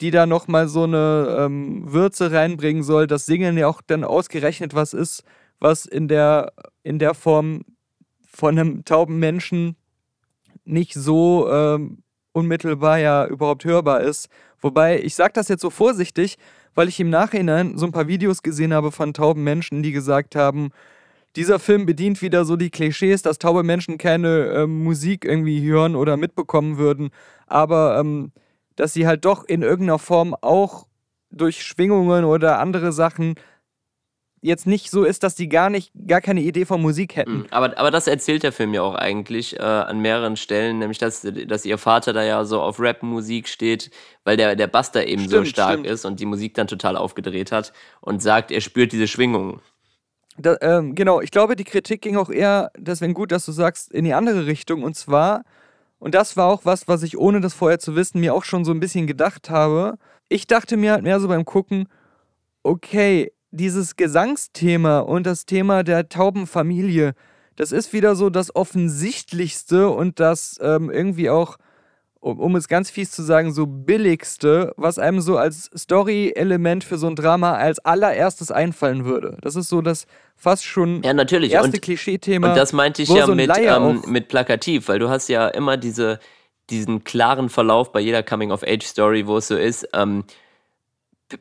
die 0.00 0.12
da 0.12 0.26
nochmal 0.26 0.68
so 0.68 0.84
eine 0.84 1.36
ähm, 1.40 1.92
Würze 1.92 2.30
reinbringen 2.30 2.84
soll, 2.84 3.08
dass 3.08 3.26
Singen 3.26 3.58
ja 3.58 3.66
auch 3.66 3.82
dann 3.84 4.04
ausgerechnet 4.04 4.74
was 4.74 4.94
ist, 4.94 5.24
was 5.58 5.84
in 5.84 6.06
der, 6.06 6.52
in 6.84 7.00
der 7.00 7.14
Form 7.14 7.62
von 8.24 8.56
einem 8.56 8.84
tauben 8.84 9.18
Menschen 9.18 9.76
nicht 10.64 10.94
so 10.94 11.50
ähm, 11.50 12.04
unmittelbar 12.32 12.98
ja 12.98 13.26
überhaupt 13.26 13.64
hörbar 13.64 14.02
ist. 14.02 14.28
Wobei, 14.60 15.00
ich 15.00 15.16
sage 15.16 15.32
das 15.34 15.48
jetzt 15.48 15.62
so 15.62 15.70
vorsichtig, 15.70 16.36
weil 16.78 16.86
ich 16.88 17.00
im 17.00 17.10
Nachhinein 17.10 17.76
so 17.76 17.86
ein 17.86 17.90
paar 17.90 18.06
Videos 18.06 18.40
gesehen 18.40 18.72
habe 18.72 18.92
von 18.92 19.12
tauben 19.12 19.42
Menschen, 19.42 19.82
die 19.82 19.90
gesagt 19.90 20.36
haben, 20.36 20.70
dieser 21.34 21.58
Film 21.58 21.86
bedient 21.86 22.22
wieder 22.22 22.44
so 22.44 22.54
die 22.54 22.70
Klischees, 22.70 23.20
dass 23.20 23.40
taube 23.40 23.64
Menschen 23.64 23.98
keine 23.98 24.46
ähm, 24.54 24.84
Musik 24.84 25.24
irgendwie 25.24 25.60
hören 25.68 25.96
oder 25.96 26.16
mitbekommen 26.16 26.78
würden, 26.78 27.10
aber 27.48 27.98
ähm, 27.98 28.30
dass 28.76 28.92
sie 28.92 29.08
halt 29.08 29.24
doch 29.24 29.44
in 29.44 29.62
irgendeiner 29.62 29.98
Form 29.98 30.36
auch 30.40 30.86
durch 31.32 31.64
Schwingungen 31.64 32.24
oder 32.24 32.60
andere 32.60 32.92
Sachen 32.92 33.34
jetzt 34.40 34.66
nicht 34.66 34.90
so 34.90 35.04
ist, 35.04 35.22
dass 35.22 35.34
die 35.34 35.48
gar 35.48 35.70
nicht, 35.70 35.92
gar 36.06 36.20
keine 36.20 36.40
Idee 36.40 36.64
von 36.64 36.80
Musik 36.80 37.16
hätten. 37.16 37.38
Mhm. 37.38 37.46
Aber, 37.50 37.78
aber 37.78 37.90
das 37.90 38.06
erzählt 38.06 38.42
der 38.42 38.52
Film 38.52 38.74
ja 38.74 38.82
auch 38.82 38.94
eigentlich 38.94 39.58
äh, 39.58 39.62
an 39.62 40.00
mehreren 40.00 40.36
Stellen, 40.36 40.78
nämlich 40.78 40.98
dass, 40.98 41.26
dass 41.46 41.64
ihr 41.64 41.78
Vater 41.78 42.12
da 42.12 42.22
ja 42.22 42.44
so 42.44 42.60
auf 42.60 42.80
Rap-Musik 42.80 43.48
steht, 43.48 43.90
weil 44.24 44.36
der, 44.36 44.56
der 44.56 44.66
Bass 44.66 44.92
da 44.92 45.02
eben 45.02 45.24
stimmt, 45.24 45.32
so 45.32 45.44
stark 45.44 45.72
stimmt. 45.72 45.86
ist 45.86 46.04
und 46.04 46.20
die 46.20 46.26
Musik 46.26 46.54
dann 46.54 46.66
total 46.66 46.96
aufgedreht 46.96 47.52
hat 47.52 47.72
und 48.00 48.22
sagt, 48.22 48.50
er 48.50 48.60
spürt 48.60 48.92
diese 48.92 49.08
Schwingungen. 49.08 49.60
Da, 50.38 50.56
ähm, 50.60 50.94
genau, 50.94 51.20
ich 51.20 51.32
glaube, 51.32 51.56
die 51.56 51.64
Kritik 51.64 52.00
ging 52.00 52.16
auch 52.16 52.30
eher, 52.30 52.70
deswegen 52.76 53.12
gut, 53.12 53.32
dass 53.32 53.44
du 53.44 53.52
sagst, 53.52 53.90
in 53.92 54.04
die 54.04 54.14
andere 54.14 54.46
Richtung. 54.46 54.84
Und 54.84 54.94
zwar, 54.94 55.42
und 55.98 56.14
das 56.14 56.36
war 56.36 56.46
auch 56.46 56.64
was, 56.64 56.86
was 56.86 57.02
ich 57.02 57.18
ohne 57.18 57.40
das 57.40 57.54
vorher 57.54 57.80
zu 57.80 57.96
wissen, 57.96 58.20
mir 58.20 58.34
auch 58.34 58.44
schon 58.44 58.64
so 58.64 58.70
ein 58.70 58.78
bisschen 58.78 59.08
gedacht 59.08 59.50
habe. 59.50 59.98
Ich 60.28 60.46
dachte 60.46 60.76
mir 60.76 60.92
halt 60.92 61.02
mehr 61.02 61.18
so 61.18 61.26
beim 61.26 61.44
Gucken, 61.44 61.88
okay, 62.62 63.32
dieses 63.50 63.96
Gesangsthema 63.96 65.00
und 65.00 65.26
das 65.26 65.46
Thema 65.46 65.82
der 65.82 66.08
tauben 66.08 66.46
Familie, 66.46 67.14
das 67.56 67.72
ist 67.72 67.92
wieder 67.92 68.14
so 68.14 68.30
das 68.30 68.54
Offensichtlichste 68.54 69.88
und 69.88 70.20
das 70.20 70.58
ähm, 70.62 70.90
irgendwie 70.90 71.28
auch, 71.28 71.56
um, 72.20 72.38
um, 72.38 72.54
es 72.54 72.68
ganz 72.68 72.88
fies 72.88 73.10
zu 73.10 73.22
sagen, 73.22 73.52
so 73.52 73.66
billigste, 73.66 74.72
was 74.76 74.98
einem 74.98 75.20
so 75.20 75.36
als 75.36 75.70
Story-Element 75.76 76.84
für 76.84 76.98
so 76.98 77.08
ein 77.08 77.16
Drama 77.16 77.54
als 77.54 77.80
allererstes 77.80 78.52
einfallen 78.52 79.04
würde. 79.04 79.38
Das 79.40 79.56
ist 79.56 79.68
so 79.68 79.82
das 79.82 80.06
fast 80.36 80.64
schon 80.64 81.02
ja, 81.02 81.12
natürlich. 81.12 81.52
erste 81.52 81.72
und, 81.72 81.82
Klischee-Thema. 81.82 82.50
Und 82.50 82.56
das 82.56 82.72
meinte 82.72 83.02
ich 83.02 83.08
ja 83.08 83.26
so 83.26 83.34
mit, 83.34 83.50
ähm, 83.56 84.02
mit 84.06 84.28
plakativ, 84.28 84.86
weil 84.88 85.00
du 85.00 85.08
hast 85.08 85.28
ja 85.28 85.48
immer 85.48 85.76
diese, 85.76 86.20
diesen 86.70 87.02
klaren 87.02 87.48
Verlauf 87.48 87.90
bei 87.90 88.00
jeder 88.00 88.22
Coming-of-Age-Story, 88.22 89.26
wo 89.26 89.38
es 89.38 89.48
so 89.48 89.56
ist, 89.56 89.88
ähm, 89.94 90.24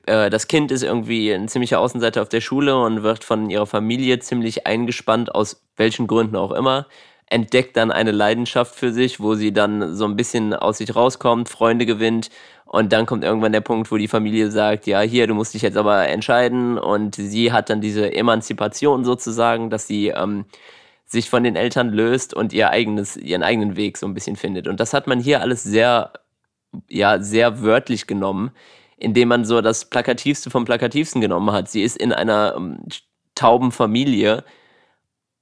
äh, 0.05 0.29
das 0.29 0.47
Kind 0.47 0.71
ist 0.71 0.83
irgendwie 0.83 1.31
ein 1.31 1.47
ziemlicher 1.47 1.79
Außenseiter 1.79 2.21
auf 2.21 2.29
der 2.29 2.41
Schule 2.41 2.77
und 2.77 3.03
wird 3.03 3.23
von 3.23 3.49
ihrer 3.49 3.67
Familie 3.67 4.19
ziemlich 4.19 4.67
eingespannt, 4.67 5.33
aus 5.33 5.63
welchen 5.75 6.07
Gründen 6.07 6.35
auch 6.35 6.51
immer. 6.51 6.87
Entdeckt 7.29 7.75
dann 7.75 7.91
eine 7.91 8.11
Leidenschaft 8.11 8.75
für 8.75 8.93
sich, 8.93 9.19
wo 9.19 9.35
sie 9.35 9.51
dann 9.51 9.95
so 9.95 10.05
ein 10.05 10.15
bisschen 10.15 10.53
aus 10.53 10.77
sich 10.77 10.95
rauskommt, 10.95 11.49
Freunde 11.49 11.85
gewinnt 11.85 12.29
und 12.65 12.91
dann 12.93 13.05
kommt 13.05 13.23
irgendwann 13.23 13.53
der 13.53 13.61
Punkt, 13.61 13.91
wo 13.91 13.97
die 13.97 14.07
Familie 14.07 14.51
sagt, 14.51 14.87
ja, 14.87 15.01
hier, 15.01 15.27
du 15.27 15.33
musst 15.33 15.53
dich 15.53 15.61
jetzt 15.61 15.77
aber 15.77 16.07
entscheiden 16.07 16.77
und 16.77 17.15
sie 17.15 17.51
hat 17.53 17.69
dann 17.69 17.81
diese 17.81 18.13
Emanzipation 18.13 19.05
sozusagen, 19.05 19.69
dass 19.69 19.87
sie 19.87 20.09
ähm, 20.09 20.45
sich 21.05 21.29
von 21.29 21.43
den 21.43 21.55
Eltern 21.55 21.89
löst 21.89 22.33
und 22.33 22.51
ihr 22.53 22.69
eigenes, 22.69 23.15
ihren 23.15 23.43
eigenen 23.43 23.77
Weg 23.77 23.97
so 23.97 24.05
ein 24.05 24.13
bisschen 24.13 24.35
findet. 24.35 24.67
Und 24.67 24.79
das 24.81 24.93
hat 24.93 25.07
man 25.07 25.19
hier 25.19 25.41
alles 25.41 25.63
sehr, 25.63 26.11
ja, 26.89 27.21
sehr 27.21 27.61
wörtlich 27.61 28.07
genommen 28.07 28.51
indem 28.97 29.29
man 29.29 29.45
so 29.45 29.61
das 29.61 29.85
Plakativste 29.85 30.49
vom 30.49 30.65
Plakativsten 30.65 31.21
genommen 31.21 31.51
hat. 31.51 31.69
Sie 31.69 31.83
ist 31.83 31.97
in 31.97 32.11
einer 32.11 32.55
ähm, 32.57 32.79
tauben 33.35 33.71
Familie 33.71 34.43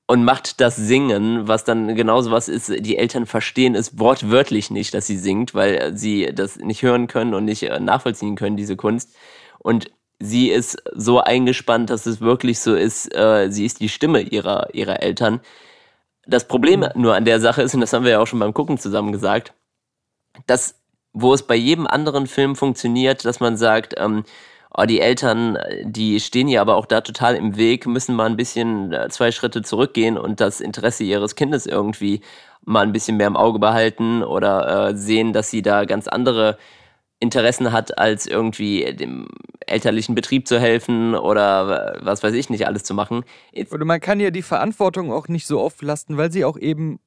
und 0.07 0.23
macht 0.23 0.61
das 0.61 0.75
Singen, 0.75 1.47
was 1.47 1.63
dann 1.63 1.95
genauso 1.95 2.31
was 2.31 2.47
ist, 2.47 2.71
die 2.85 2.97
Eltern 2.97 3.25
verstehen 3.25 3.75
es 3.75 3.97
wortwörtlich 3.97 4.69
nicht, 4.69 4.93
dass 4.93 5.07
sie 5.07 5.17
singt, 5.17 5.55
weil 5.55 5.97
sie 5.97 6.31
das 6.33 6.57
nicht 6.57 6.83
hören 6.83 7.07
können 7.07 7.33
und 7.33 7.45
nicht 7.45 7.63
äh, 7.63 7.79
nachvollziehen 7.79 8.35
können, 8.35 8.57
diese 8.57 8.75
Kunst. 8.75 9.15
Und 9.57 9.91
sie 10.19 10.49
ist 10.49 10.77
so 10.93 11.21
eingespannt, 11.21 11.89
dass 11.89 12.05
es 12.05 12.21
wirklich 12.21 12.59
so 12.59 12.75
ist, 12.75 13.13
äh, 13.15 13.49
sie 13.49 13.65
ist 13.65 13.79
die 13.79 13.89
Stimme 13.89 14.21
ihrer, 14.21 14.73
ihrer 14.73 15.01
Eltern. 15.01 15.41
Das 16.27 16.47
Problem 16.47 16.81
mhm. 16.81 17.01
nur 17.01 17.15
an 17.15 17.25
der 17.25 17.39
Sache 17.39 17.61
ist, 17.63 17.73
und 17.73 17.81
das 17.81 17.93
haben 17.93 18.03
wir 18.03 18.11
ja 18.11 18.19
auch 18.19 18.27
schon 18.27 18.39
beim 18.39 18.53
Gucken 18.53 18.77
zusammen 18.77 19.11
gesagt, 19.11 19.53
dass, 20.47 20.75
wo 21.15 21.33
es 21.33 21.43
bei 21.43 21.55
jedem 21.55 21.87
anderen 21.87 22.27
Film 22.27 22.55
funktioniert, 22.55 23.25
dass 23.25 23.39
man 23.39 23.57
sagt, 23.57 23.95
ähm, 23.97 24.25
oh, 24.77 24.83
die 24.83 24.99
Eltern, 24.99 25.57
die 25.83 26.19
stehen 26.19 26.49
ja 26.49 26.61
aber 26.61 26.75
auch 26.75 26.85
da 26.85 27.01
total 27.01 27.35
im 27.35 27.55
Weg, 27.55 27.87
müssen 27.87 28.15
mal 28.15 28.25
ein 28.25 28.35
bisschen 28.35 28.91
äh, 28.91 29.07
zwei 29.09 29.31
Schritte 29.31 29.61
zurückgehen 29.61 30.17
und 30.17 30.41
das 30.41 30.59
Interesse 30.59 31.05
ihres 31.05 31.35
Kindes 31.35 31.65
irgendwie 31.65 32.21
mal 32.65 32.81
ein 32.81 32.91
bisschen 32.91 33.15
mehr 33.17 33.27
im 33.27 33.37
Auge 33.37 33.59
behalten 33.59 34.23
oder 34.23 34.89
äh, 34.89 34.97
sehen, 34.97 35.31
dass 35.31 35.49
sie 35.49 35.61
da 35.61 35.85
ganz 35.85 36.07
andere 36.07 36.57
Interessen 37.19 37.71
hat, 37.71 37.97
als 37.97 38.27
irgendwie 38.27 38.93
dem 38.93 39.29
elterlichen 39.67 40.15
Betrieb 40.15 40.47
zu 40.47 40.59
helfen 40.59 41.15
oder 41.15 41.97
was 42.01 42.23
weiß 42.23 42.33
ich 42.33 42.49
nicht 42.49 42.67
alles 42.67 42.83
zu 42.83 42.93
machen. 42.93 43.23
oder 43.71 43.85
man 43.85 44.01
kann 44.01 44.19
ja 44.19 44.31
die 44.31 44.41
Verantwortung 44.41 45.13
auch 45.13 45.29
nicht 45.29 45.47
so 45.47 45.61
oft 45.61 45.81
lasten, 45.81 46.17
weil 46.17 46.31
sie 46.31 46.43
auch 46.43 46.57
eben 46.57 46.99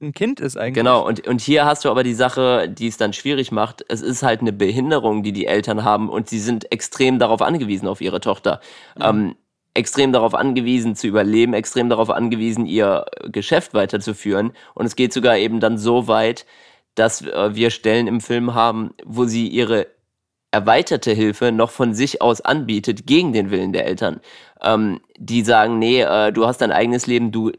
ein 0.00 0.12
Kind 0.12 0.40
ist 0.40 0.56
eigentlich. 0.56 0.74
Genau, 0.74 1.06
und, 1.06 1.26
und 1.26 1.40
hier 1.40 1.64
hast 1.64 1.84
du 1.84 1.90
aber 1.90 2.04
die 2.04 2.14
Sache, 2.14 2.68
die 2.68 2.86
es 2.86 2.96
dann 2.96 3.12
schwierig 3.12 3.50
macht. 3.50 3.84
Es 3.88 4.00
ist 4.00 4.22
halt 4.22 4.40
eine 4.40 4.52
Behinderung, 4.52 5.22
die 5.22 5.32
die 5.32 5.46
Eltern 5.46 5.84
haben 5.84 6.08
und 6.08 6.28
sie 6.28 6.38
sind 6.38 6.70
extrem 6.70 7.18
darauf 7.18 7.42
angewiesen, 7.42 7.88
auf 7.88 8.00
ihre 8.00 8.20
Tochter. 8.20 8.60
Mhm. 8.96 9.02
Ähm, 9.04 9.36
extrem 9.74 10.12
darauf 10.12 10.34
angewiesen 10.34 10.96
zu 10.96 11.06
überleben, 11.06 11.54
extrem 11.54 11.88
darauf 11.88 12.10
angewiesen, 12.10 12.66
ihr 12.66 13.06
Geschäft 13.26 13.74
weiterzuführen. 13.74 14.52
Und 14.74 14.86
es 14.86 14.96
geht 14.96 15.12
sogar 15.12 15.36
eben 15.36 15.60
dann 15.60 15.78
so 15.78 16.08
weit, 16.08 16.46
dass 16.94 17.22
äh, 17.22 17.54
wir 17.54 17.70
Stellen 17.70 18.06
im 18.06 18.20
Film 18.20 18.54
haben, 18.54 18.94
wo 19.04 19.24
sie 19.24 19.46
ihre 19.46 19.86
erweiterte 20.50 21.12
Hilfe 21.12 21.52
noch 21.52 21.70
von 21.70 21.94
sich 21.94 22.22
aus 22.22 22.40
anbietet, 22.40 23.06
gegen 23.06 23.32
den 23.32 23.50
Willen 23.50 23.72
der 23.72 23.86
Eltern. 23.86 24.20
Ähm, 24.62 25.00
die 25.18 25.42
sagen, 25.42 25.78
nee, 25.78 26.00
äh, 26.02 26.32
du 26.32 26.46
hast 26.46 26.60
dein 26.60 26.72
eigenes 26.72 27.06
Leben, 27.06 27.30
du, 27.30 27.52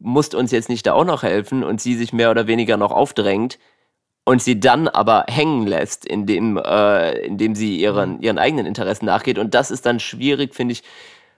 musst 0.00 0.34
uns 0.34 0.50
jetzt 0.50 0.68
nicht 0.68 0.86
da 0.86 0.92
auch 0.94 1.04
noch 1.04 1.22
helfen 1.22 1.64
und 1.64 1.80
sie 1.80 1.94
sich 1.94 2.12
mehr 2.12 2.30
oder 2.30 2.46
weniger 2.46 2.76
noch 2.76 2.92
aufdrängt 2.92 3.58
und 4.24 4.42
sie 4.42 4.60
dann 4.60 4.88
aber 4.88 5.24
hängen 5.28 5.66
lässt, 5.66 6.04
indem, 6.04 6.58
äh, 6.58 7.18
indem 7.20 7.54
sie 7.54 7.80
ihren, 7.80 8.16
mhm. 8.16 8.22
ihren 8.22 8.38
eigenen 8.38 8.66
Interessen 8.66 9.06
nachgeht. 9.06 9.38
Und 9.38 9.54
das 9.54 9.70
ist 9.70 9.86
dann 9.86 10.00
schwierig, 10.00 10.54
finde 10.54 10.72
ich, 10.72 10.82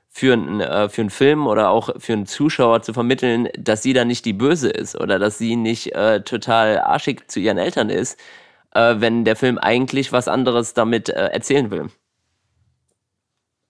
für, 0.09 0.35
ein, 0.35 0.61
äh, 0.61 0.89
für 0.89 1.03
einen 1.03 1.11
Film 1.11 1.47
oder 1.47 1.71
auch 1.71 1.91
für 1.99 2.15
einen 2.15 2.27
Zuschauer 2.27 2.83
zu 2.83 2.93
vermitteln, 2.93 3.49
dass 3.57 3.83
sie 3.83 3.93
dann 3.93 4.09
nicht 4.09 4.25
die 4.25 4.33
Böse 4.33 4.69
ist 4.69 5.01
oder 5.01 5.21
dass 5.21 5.39
sie 5.39 5.55
nicht 5.55 5.95
äh, 5.95 6.23
total 6.23 6.81
arschig 6.81 7.31
zu 7.31 7.39
ihren 7.39 7.59
Eltern 7.59 7.91
ist, 7.91 8.19
äh, 8.75 8.97
wenn 8.99 9.25
der 9.25 9.37
Film 9.37 9.57
eigentlich 9.59 10.13
was 10.13 10.27
anderes 10.27 10.75
damit 10.75 11.09
äh, 11.11 11.27
erzählen 11.29 11.71
will 11.71 11.91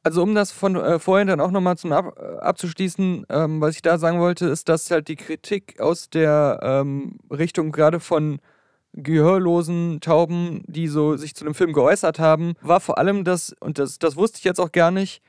also 0.03 0.23
um 0.23 0.35
das 0.35 0.51
von 0.53 0.77
äh, 0.77 0.99
vorhin 0.99 1.29
dann 1.29 1.41
auch 1.41 1.51
nochmal 1.51 1.77
zum 1.77 1.93
Ab 1.93 2.19
äh, 2.19 2.39
abzuschließen, 2.39 3.27
ähm, 3.29 3.61
was 3.61 3.75
ich 3.75 3.83
da 3.83 3.99
sagen 3.99 4.21
wollte, 4.21 4.47
ist, 4.47 4.69
dass 4.69 4.91
halt 4.91 5.09
die 5.09 5.17
Kritik 5.17 5.81
aus 5.81 6.09
der 6.09 6.61
ähm, 6.63 7.19
Richtung 7.31 7.73
gerade 7.73 8.01
von 8.01 8.41
gehörlosen 8.93 10.01
Tauben, 10.01 10.63
die 10.67 10.89
so 10.89 11.17
sich 11.17 11.35
zu 11.35 11.45
dem 11.45 11.55
Film 11.55 11.73
geäußert 11.73 12.19
haben, 12.19 12.55
war 12.61 12.81
vor 12.81 12.99
allem 12.99 13.25
das, 13.25 13.55
und 13.61 13.79
das, 13.79 13.99
das 13.99 14.17
wusste 14.17 14.39
ich 14.39 14.45
jetzt 14.45 14.61
auch 14.61 14.73
gar 14.73 14.91
nicht, 14.91 15.23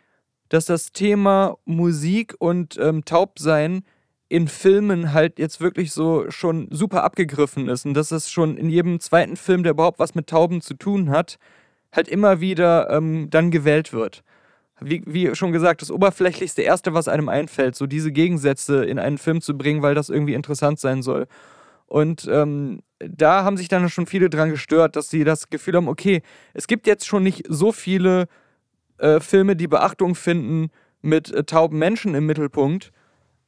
dass 0.50 0.66
das 0.66 0.92
Thema 0.92 1.58
Musik 1.66 2.36
und 2.40 2.78
ähm, 2.78 3.06
Taubsein 3.06 3.84
in 4.30 4.48
Filmen 4.48 5.13
halt 5.13 5.38
jetzt 5.38 5.60
wirklich 5.60 5.92
so 5.92 6.30
schon 6.32 6.70
super 6.72 7.04
abgegriffen 7.04 7.68
ist 7.68 7.86
und 7.86 7.94
dass 7.94 8.12
es 8.12 8.32
schon 8.32 8.58
in 8.58 8.70
jedem 8.70 9.00
zweiten 9.01 9.36
Film, 9.36 9.63
der 9.63 9.74
überhaupt 9.74 10.00
was 10.00 10.16
mit 10.16 10.28
Tauben 10.28 10.62
zu 10.62 10.74
tun 10.74 11.10
hat, 11.10 11.38
halt 11.92 12.08
immer 12.08 12.40
wieder 12.40 12.90
ähm, 12.90 13.30
dann 13.30 13.51
gewählt 13.51 13.92
wird 13.92 14.24
wie, 14.81 15.03
wie 15.05 15.35
schon 15.35 15.51
gesagt, 15.51 15.81
das 15.81 15.91
oberflächlichste 15.91 16.61
Erste, 16.61 16.93
was 16.93 17.07
einem 17.07 17.29
einfällt, 17.29 17.75
so 17.75 17.85
diese 17.85 18.11
Gegensätze 18.11 18.83
in 18.83 19.00
einen 19.00 19.17
Film 19.17 19.41
zu 19.41 19.57
bringen, 19.57 19.81
weil 19.81 19.95
das 19.95 20.09
irgendwie 20.09 20.33
interessant 20.33 20.79
sein 20.79 21.01
soll. 21.01 21.27
Und 21.85 22.27
ähm, 22.31 22.81
da 23.00 23.43
haben 23.43 23.57
sich 23.57 23.67
dann 23.67 23.89
schon 23.89 24.05
viele 24.07 24.29
dran 24.29 24.50
gestört, 24.50 24.95
dass 24.95 25.09
sie 25.09 25.23
das 25.23 25.50
Gefühl 25.50 25.75
haben, 25.75 25.88
okay, 25.88 26.21
es 26.53 26.67
gibt 26.67 26.88
jetzt 26.88 27.05
schon 27.05 27.23
nicht 27.23 27.45
so 27.50 27.71
viele 27.71 28.27
äh, 28.97 29.19
Filme, 29.19 29.55
die 29.55 29.67
Beachtung 29.67 30.15
finden 30.15 30.69
mit 31.01 31.31
äh, 31.31 31.43
tauben 31.43 31.77
Menschen 31.77 32.15
im 32.15 32.25
Mittelpunkt. 32.25 32.91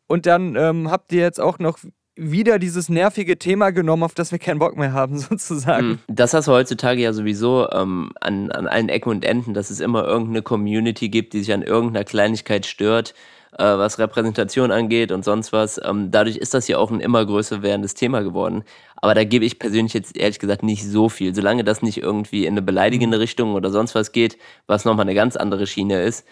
Und 0.07 0.25
dann 0.25 0.55
ähm, 0.55 0.91
habt 0.91 1.11
ihr 1.13 1.21
jetzt 1.21 1.39
auch 1.39 1.59
noch 1.59 1.79
wieder 2.15 2.59
dieses 2.59 2.89
nervige 2.89 3.39
Thema 3.39 3.71
genommen, 3.71 4.03
auf 4.03 4.13
das 4.13 4.31
wir 4.31 4.39
keinen 4.39 4.59
Bock 4.59 4.77
mehr 4.77 4.93
haben, 4.93 5.17
sozusagen. 5.17 5.91
Hm, 5.91 5.99
das 6.07 6.33
hast 6.33 6.47
du 6.47 6.51
heutzutage 6.51 7.01
ja 7.01 7.13
sowieso 7.13 7.69
ähm, 7.71 8.11
an, 8.21 8.51
an 8.51 8.67
allen 8.67 8.89
Ecken 8.89 9.09
und 9.09 9.25
Enden, 9.25 9.53
dass 9.53 9.69
es 9.69 9.79
immer 9.79 10.05
irgendeine 10.05 10.41
Community 10.41 11.09
gibt, 11.09 11.33
die 11.33 11.39
sich 11.39 11.53
an 11.53 11.63
irgendeiner 11.63 12.03
Kleinigkeit 12.03 12.65
stört, 12.65 13.13
äh, 13.53 13.63
was 13.63 13.99
Repräsentation 13.99 14.71
angeht 14.71 15.11
und 15.11 15.25
sonst 15.25 15.53
was. 15.53 15.81
Ähm, 15.83 16.11
dadurch 16.11 16.37
ist 16.37 16.53
das 16.53 16.67
ja 16.67 16.77
auch 16.77 16.91
ein 16.91 16.99
immer 16.99 17.25
größer 17.25 17.63
werdendes 17.63 17.95
Thema 17.95 18.21
geworden. 18.21 18.63
Aber 18.95 19.15
da 19.15 19.23
gebe 19.23 19.45
ich 19.45 19.59
persönlich 19.59 19.93
jetzt 19.93 20.15
ehrlich 20.15 20.39
gesagt 20.39 20.63
nicht 20.63 20.85
so 20.85 21.09
viel. 21.09 21.33
Solange 21.33 21.63
das 21.63 21.81
nicht 21.81 21.97
irgendwie 21.97 22.45
in 22.45 22.53
eine 22.53 22.61
beleidigende 22.61 23.17
hm. 23.17 23.21
Richtung 23.21 23.53
oder 23.55 23.71
sonst 23.71 23.95
was 23.95 24.11
geht, 24.11 24.37
was 24.67 24.85
nochmal 24.85 25.05
eine 25.05 25.15
ganz 25.15 25.35
andere 25.35 25.67
Schiene 25.67 26.03
ist, 26.03 26.25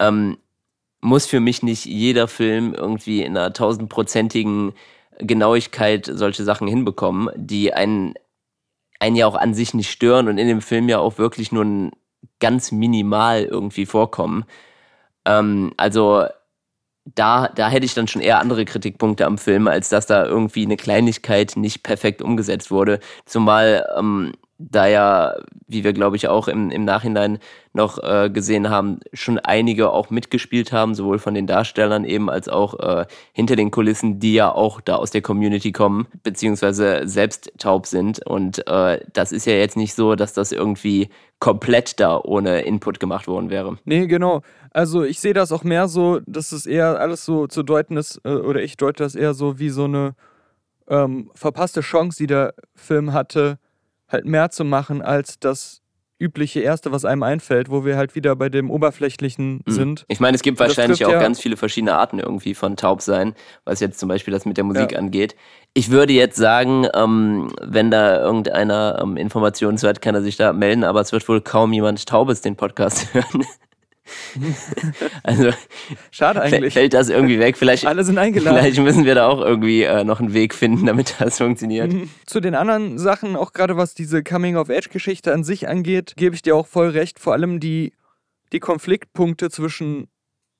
ähm, 0.00 0.38
muss 1.00 1.26
für 1.26 1.40
mich 1.40 1.62
nicht 1.62 1.84
jeder 1.84 2.26
Film 2.26 2.74
irgendwie 2.74 3.22
in 3.22 3.36
einer 3.36 3.52
tausendprozentigen 3.52 4.72
Genauigkeit 5.18 6.10
solche 6.12 6.44
Sachen 6.44 6.68
hinbekommen, 6.68 7.30
die 7.36 7.72
einen, 7.72 8.14
einen 9.00 9.16
ja 9.16 9.26
auch 9.26 9.36
an 9.36 9.54
sich 9.54 9.74
nicht 9.74 9.90
stören 9.90 10.28
und 10.28 10.38
in 10.38 10.48
dem 10.48 10.60
Film 10.60 10.88
ja 10.88 10.98
auch 10.98 11.18
wirklich 11.18 11.52
nur 11.52 11.90
ganz 12.40 12.72
minimal 12.72 13.44
irgendwie 13.44 13.86
vorkommen. 13.86 14.44
Ähm, 15.24 15.72
also 15.76 16.26
da, 17.14 17.48
da 17.48 17.68
hätte 17.68 17.86
ich 17.86 17.94
dann 17.94 18.08
schon 18.08 18.22
eher 18.22 18.40
andere 18.40 18.64
Kritikpunkte 18.64 19.26
am 19.26 19.38
Film, 19.38 19.68
als 19.68 19.88
dass 19.88 20.06
da 20.06 20.26
irgendwie 20.26 20.64
eine 20.64 20.76
Kleinigkeit 20.76 21.54
nicht 21.56 21.82
perfekt 21.82 22.20
umgesetzt 22.20 22.70
wurde. 22.70 22.98
Zumal 23.24 23.86
ähm, 23.96 24.32
da 24.58 24.86
ja, 24.86 25.34
wie 25.66 25.84
wir 25.84 25.92
glaube 25.92 26.16
ich 26.16 26.28
auch 26.28 26.48
im, 26.48 26.70
im 26.70 26.84
Nachhinein 26.84 27.38
noch 27.72 28.02
äh, 28.02 28.30
gesehen 28.30 28.70
haben, 28.70 29.00
schon 29.12 29.38
einige 29.38 29.90
auch 29.90 30.10
mitgespielt 30.10 30.72
haben, 30.72 30.94
sowohl 30.94 31.18
von 31.18 31.34
den 31.34 31.46
Darstellern 31.46 32.04
eben 32.04 32.30
als 32.30 32.48
auch 32.48 32.78
äh, 32.80 33.06
hinter 33.32 33.54
den 33.54 33.70
Kulissen, 33.70 34.18
die 34.18 34.34
ja 34.34 34.50
auch 34.50 34.80
da 34.80 34.96
aus 34.96 35.10
der 35.10 35.22
Community 35.22 35.72
kommen, 35.72 36.06
beziehungsweise 36.22 37.02
selbst 37.04 37.52
taub 37.58 37.86
sind. 37.86 38.24
Und 38.26 38.66
äh, 38.66 39.00
das 39.12 39.32
ist 39.32 39.46
ja 39.46 39.52
jetzt 39.52 39.76
nicht 39.76 39.94
so, 39.94 40.14
dass 40.14 40.32
das 40.32 40.52
irgendwie 40.52 41.10
komplett 41.38 42.00
da 42.00 42.18
ohne 42.18 42.62
Input 42.62 42.98
gemacht 42.98 43.28
worden 43.28 43.50
wäre. 43.50 43.78
Nee, 43.84 44.06
genau. 44.06 44.40
Also 44.70 45.04
ich 45.04 45.20
sehe 45.20 45.34
das 45.34 45.52
auch 45.52 45.64
mehr 45.64 45.88
so, 45.88 46.20
dass 46.26 46.52
es 46.52 46.64
eher 46.64 46.98
alles 46.98 47.24
so 47.26 47.46
zu 47.46 47.62
deuten 47.62 47.96
ist, 47.96 48.20
äh, 48.24 48.30
oder 48.30 48.62
ich 48.62 48.76
deute 48.78 49.02
das 49.02 49.14
eher 49.14 49.34
so 49.34 49.58
wie 49.58 49.68
so 49.68 49.84
eine 49.84 50.14
ähm, 50.88 51.30
verpasste 51.34 51.80
Chance, 51.80 52.18
die 52.18 52.26
der 52.26 52.54
Film 52.74 53.12
hatte, 53.12 53.58
halt 54.08 54.24
mehr 54.24 54.50
zu 54.50 54.64
machen 54.64 55.02
als 55.02 55.38
das 55.38 55.82
übliche 56.18 56.60
Erste, 56.60 56.92
was 56.92 57.04
einem 57.04 57.22
einfällt, 57.22 57.70
wo 57.70 57.84
wir 57.84 57.96
halt 57.96 58.14
wieder 58.14 58.34
bei 58.36 58.48
dem 58.48 58.70
Oberflächlichen 58.70 59.60
mhm. 59.66 59.70
sind. 59.70 60.04
Ich 60.08 60.18
meine, 60.18 60.34
es 60.34 60.42
gibt 60.42 60.58
wahrscheinlich 60.58 61.04
auch 61.04 61.12
ja 61.12 61.20
ganz 61.20 61.40
viele 61.40 61.56
verschiedene 61.56 61.94
Arten 61.94 62.18
irgendwie 62.18 62.54
von 62.54 62.76
taub 62.76 63.02
sein, 63.02 63.34
was 63.64 63.80
jetzt 63.80 63.98
zum 63.98 64.08
Beispiel 64.08 64.32
das 64.32 64.46
mit 64.46 64.56
der 64.56 64.64
Musik 64.64 64.92
ja. 64.92 64.98
angeht. 64.98 65.36
Ich 65.74 65.90
würde 65.90 66.14
jetzt 66.14 66.36
sagen, 66.36 66.86
ähm, 66.94 67.52
wenn 67.60 67.90
da 67.90 68.22
irgendeiner 68.22 68.98
ähm, 69.02 69.18
Informationen 69.18 69.76
zu 69.76 69.88
hat, 69.88 70.00
kann 70.00 70.14
er 70.14 70.22
sich 70.22 70.36
da 70.36 70.54
melden, 70.54 70.84
aber 70.84 71.02
es 71.02 71.12
wird 71.12 71.28
wohl 71.28 71.42
kaum 71.42 71.72
jemand 71.74 72.06
Taubes 72.06 72.40
den 72.40 72.56
Podcast 72.56 73.12
hören. 73.14 73.44
also 75.22 75.50
schade 76.10 76.42
eigentlich. 76.42 76.74
Fällt 76.74 76.94
das 76.94 77.08
irgendwie 77.08 77.38
weg? 77.38 77.56
Vielleicht, 77.56 77.86
Alle 77.86 78.04
sind 78.04 78.18
eingeladen. 78.18 78.58
Vielleicht 78.58 78.80
müssen 78.80 79.04
wir 79.04 79.14
da 79.14 79.28
auch 79.28 79.40
irgendwie 79.40 79.82
äh, 79.82 80.04
noch 80.04 80.20
einen 80.20 80.32
Weg 80.32 80.54
finden, 80.54 80.86
damit 80.86 81.16
das 81.18 81.38
funktioniert. 81.38 81.92
Mhm. 81.92 82.10
Zu 82.26 82.40
den 82.40 82.54
anderen 82.54 82.98
Sachen, 82.98 83.36
auch 83.36 83.52
gerade 83.52 83.76
was 83.76 83.94
diese 83.94 84.22
Coming-of-Age-Geschichte 84.22 85.32
an 85.32 85.44
sich 85.44 85.68
angeht, 85.68 86.14
gebe 86.16 86.34
ich 86.34 86.42
dir 86.42 86.56
auch 86.56 86.66
voll 86.66 86.90
recht. 86.90 87.18
Vor 87.18 87.32
allem 87.32 87.60
die, 87.60 87.92
die 88.52 88.60
Konfliktpunkte 88.60 89.50
zwischen 89.50 90.08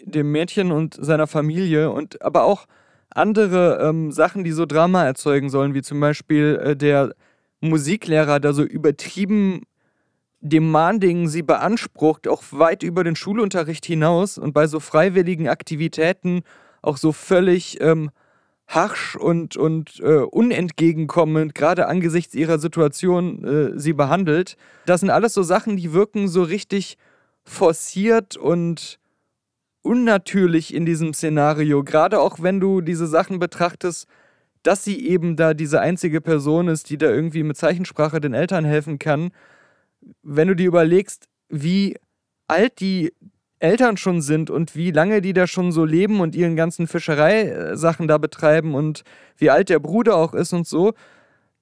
dem 0.02 0.30
Mädchen 0.30 0.72
und 0.72 0.96
seiner 0.98 1.26
Familie 1.26 1.90
und 1.90 2.22
aber 2.22 2.44
auch 2.44 2.66
andere 3.10 3.78
ähm, 3.82 4.12
Sachen, 4.12 4.44
die 4.44 4.52
so 4.52 4.66
Drama 4.66 5.04
erzeugen 5.04 5.48
sollen, 5.48 5.74
wie 5.74 5.82
zum 5.82 6.00
Beispiel 6.00 6.60
äh, 6.62 6.76
der 6.76 7.14
Musiklehrer 7.60 8.40
da 8.40 8.52
so 8.52 8.62
übertrieben 8.62 9.62
demanding 10.40 11.28
sie 11.28 11.42
beansprucht, 11.42 12.28
auch 12.28 12.42
weit 12.50 12.82
über 12.82 13.04
den 13.04 13.16
Schulunterricht 13.16 13.86
hinaus 13.86 14.38
und 14.38 14.52
bei 14.52 14.66
so 14.66 14.80
freiwilligen 14.80 15.48
Aktivitäten 15.48 16.42
auch 16.82 16.96
so 16.96 17.12
völlig 17.12 17.80
ähm, 17.80 18.10
harsch 18.68 19.16
und, 19.16 19.56
und 19.56 20.00
äh, 20.00 20.18
unentgegenkommend, 20.18 21.54
gerade 21.54 21.86
angesichts 21.86 22.34
ihrer 22.34 22.58
Situation, 22.58 23.44
äh, 23.44 23.78
sie 23.78 23.92
behandelt. 23.92 24.56
Das 24.86 25.00
sind 25.00 25.10
alles 25.10 25.34
so 25.34 25.42
Sachen, 25.42 25.76
die 25.76 25.92
wirken 25.92 26.28
so 26.28 26.42
richtig 26.42 26.96
forciert 27.44 28.36
und 28.36 28.98
unnatürlich 29.82 30.74
in 30.74 30.84
diesem 30.84 31.14
Szenario, 31.14 31.84
gerade 31.84 32.20
auch 32.20 32.42
wenn 32.42 32.58
du 32.58 32.80
diese 32.80 33.06
Sachen 33.06 33.38
betrachtest, 33.38 34.08
dass 34.64 34.82
sie 34.82 35.06
eben 35.06 35.36
da 35.36 35.54
diese 35.54 35.80
einzige 35.80 36.20
Person 36.20 36.66
ist, 36.66 36.90
die 36.90 36.98
da 36.98 37.08
irgendwie 37.08 37.44
mit 37.44 37.56
Zeichensprache 37.56 38.20
den 38.20 38.34
Eltern 38.34 38.64
helfen 38.64 38.98
kann. 38.98 39.30
Wenn 40.22 40.48
du 40.48 40.56
dir 40.56 40.66
überlegst, 40.66 41.28
wie 41.48 41.96
alt 42.48 42.80
die 42.80 43.12
Eltern 43.58 43.96
schon 43.96 44.20
sind 44.20 44.50
und 44.50 44.76
wie 44.76 44.90
lange 44.90 45.22
die 45.22 45.32
da 45.32 45.46
schon 45.46 45.72
so 45.72 45.84
leben 45.84 46.20
und 46.20 46.34
ihren 46.34 46.56
ganzen 46.56 46.86
Fischereisachen 46.86 48.06
da 48.06 48.18
betreiben 48.18 48.74
und 48.74 49.02
wie 49.38 49.50
alt 49.50 49.70
der 49.70 49.78
Bruder 49.78 50.16
auch 50.16 50.34
ist 50.34 50.52
und 50.52 50.66
so, 50.66 50.92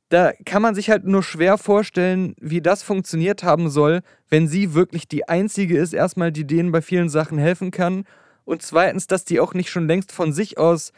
da 0.09 0.33
kann 0.45 0.63
man 0.63 0.75
sich 0.75 0.91
halt 0.91 1.05
nur 1.05 1.23
schwer 1.23 1.57
vorstellen, 1.57 2.35
wie 2.41 2.61
das 2.61 2.83
funktioniert 2.83 3.43
haben 3.43 3.71
soll, 3.71 4.01
wenn 4.29 4.49
sie 4.49 4.75
wirklich 4.75 5.09
die 5.09 5.29
einzige 5.29 5.79
ist, 5.79 5.93
erstmal, 5.93 6.31
die 6.33 6.47
denen 6.47 6.73
bei 6.73 6.83
vielen 6.83 7.09
Sachen 7.09 7.39
helfen 7.39 7.71
kann. 7.71 8.05
Und 8.45 8.63
zweitens, 8.63 9.07
dass 9.07 9.25
die 9.25 9.41
auch 9.41 9.55
nicht 9.55 9.71
schon 9.71 9.87
längst 9.87 10.13
von 10.13 10.33
sich 10.33 10.59
aus 10.59 10.93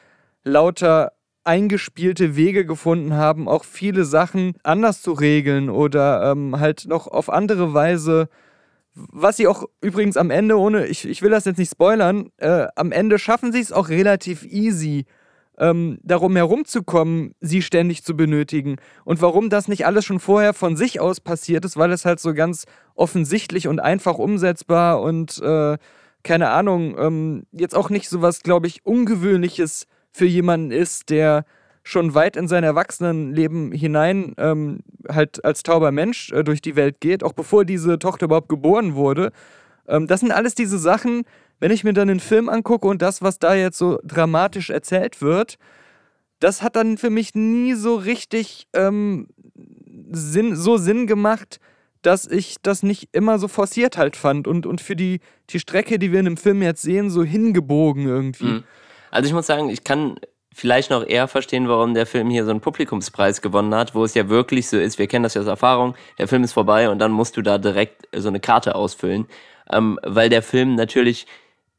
lauter 0.45 1.13
eingespielte 1.47 2.37
Wege 2.37 2.67
gefunden 2.67 3.15
haben, 3.15 3.49
auch 3.49 3.65
viele 3.65 4.05
Sachen 4.05 4.55
anders 4.63 5.03
zu 5.03 5.13
regeln 5.13 5.71
oder 5.71 6.31
ähm, 6.31 6.59
halt 6.59 6.87
noch 6.89 7.07
auf 7.07 7.31
andere 7.31 7.73
Weise. 7.73 8.29
Was 8.95 9.37
sie 9.37 9.47
auch 9.47 9.65
übrigens 9.81 10.17
am 10.17 10.31
Ende, 10.31 10.59
ohne, 10.59 10.87
ich, 10.87 11.07
ich 11.07 11.23
will 11.23 11.31
das 11.31 11.45
jetzt 11.45 11.59
nicht 11.59 11.71
spoilern, 11.71 12.31
äh, 12.39 12.67
am 12.77 12.93
Ende 12.93 13.19
schaffen 13.19 13.53
sie 13.53 13.61
es 13.61 13.73
auch 13.73 13.89
relativ 13.91 14.45
easy, 14.45 15.05
ähm, 15.59 15.99
darum 16.03 16.35
herumzukommen, 16.37 17.35
sie 17.41 17.63
ständig 17.63 18.05
zu 18.05 18.17
benötigen. 18.17 18.77
Und 19.05 19.23
warum 19.23 19.51
das 19.51 19.69
nicht 19.69 19.87
alles 19.87 20.05
schon 20.05 20.21
vorher 20.21 20.55
von 20.55 20.77
sich 20.77 21.01
aus 21.01 21.21
passiert 21.21 21.65
ist, 21.65 21.77
weil 21.77 21.93
es 21.93 22.05
halt 22.05 22.21
so 22.21 22.35
ganz 22.35 22.65
offensichtlich 22.95 23.69
und 23.69 23.81
einfach 23.81 24.19
umsetzbar 24.19 25.01
und 25.01 25.41
äh, 25.43 25.77
keine 26.23 26.51
Ahnung, 26.51 26.97
ähm, 26.99 27.47
jetzt 27.53 27.77
auch 27.77 27.89
nicht 27.89 28.09
so 28.09 28.21
was, 28.21 28.43
glaube 28.43 28.67
ich, 28.67 28.85
Ungewöhnliches 28.85 29.87
für 30.17 30.25
jemanden 30.27 30.71
ist, 30.71 31.11
der 31.11 31.45
schon 31.83 32.15
weit 32.15 32.37
in 32.37 32.49
sein 32.49 32.65
Erwachsenenleben 32.65 33.71
hinein 33.71 34.35
ähm, 34.39 34.81
halt 35.09 35.45
als 35.45 35.63
tauber 35.63 35.93
Mensch 35.93 36.33
äh, 36.33 36.43
durch 36.43 36.63
die 36.63 36.75
Welt 36.75 37.01
geht, 37.01 37.23
auch 37.23 37.35
bevor 37.35 37.67
diese 37.67 37.99
Tochter 37.99 38.25
überhaupt 38.25 38.49
geboren 38.49 38.95
wurde. 38.95 39.31
Ähm, 39.87 40.07
das 40.07 40.21
sind 40.21 40.33
alles 40.33 40.55
diese 40.55 40.79
Sachen, 40.79 41.25
wenn 41.61 41.71
ich 41.71 41.85
mir 41.85 41.93
dann 41.93 42.09
den 42.09 42.21
Film 42.21 42.49
angucke 42.49 42.89
und 42.89 43.03
das, 43.03 43.21
was 43.21 43.39
da 43.39 43.55
jetzt 43.55 43.77
so 43.77 43.99
dramatisch 44.03 44.71
erzählt 44.71 45.21
wird, 45.21 45.59
das 46.41 46.63
hat 46.63 46.77
dann 46.77 46.97
für 46.97 47.11
mich 47.11 47.35
nie 47.35 47.75
so 47.75 47.97
richtig 47.97 48.69
ähm, 48.73 49.29
Sinn, 50.11 50.57
so 50.57 50.79
Sinn 50.79 51.07
gemacht, 51.07 51.61
dass 52.01 52.27
ich 52.27 52.57
das 52.63 52.83
nicht 52.83 53.11
immer 53.13 53.39
so 53.39 53.49
forciert 53.49 53.99
halt 53.99 54.17
fand 54.17 54.49
und, 54.49 54.65
und 54.65 54.81
für 54.81 54.97
die, 54.97 55.21
die 55.51 55.61
Strecke, 55.61 55.99
die 55.99 56.11
wir 56.11 56.21
in 56.21 56.25
dem 56.25 56.37
Film 56.39 56.63
jetzt 56.63 56.83
sehen, 56.83 57.11
so 57.11 57.23
hingebogen 57.23 58.07
irgendwie. 58.07 58.45
Mhm. 58.47 58.65
Also 59.11 59.29
ich 59.29 59.33
muss 59.35 59.47
sagen, 59.47 59.69
ich 59.69 59.85
kann 59.85 60.19
vielleicht 60.53 60.91
noch 60.91 61.07
eher 61.07 61.29
verstehen, 61.29 61.69
warum 61.69 61.93
der 61.93 62.07
Film 62.07 62.31
hier 62.31 62.45
so 62.45 62.51
einen 62.51 62.61
Publikumspreis 62.61 63.43
gewonnen 63.43 63.75
hat, 63.75 63.95
wo 63.95 64.05
es 64.05 64.15
ja 64.15 64.31
wirklich 64.31 64.69
so 64.69 64.79
ist, 64.79 64.99
wir 64.99 65.07
kennen 65.07 65.23
das 65.23 65.35
ja 65.35 65.43
aus 65.43 65.47
Erfahrung, 65.47 65.95
der 66.19 66.29
Film 66.29 66.45
ist 66.45 66.55
vorbei 66.55 66.89
und 66.89 66.99
dann 66.99 67.13
musst 67.13 67.37
du 67.37 67.43
da 67.43 67.59
direkt 67.59 68.09
so 68.17 68.29
eine 68.29 68.41
Karte 68.41 68.75
ausfüllen, 68.75 69.27
ähm, 69.71 69.99
weil 70.03 70.31
der 70.31 70.43
Film 70.43 70.75
natürlich 70.75 71.27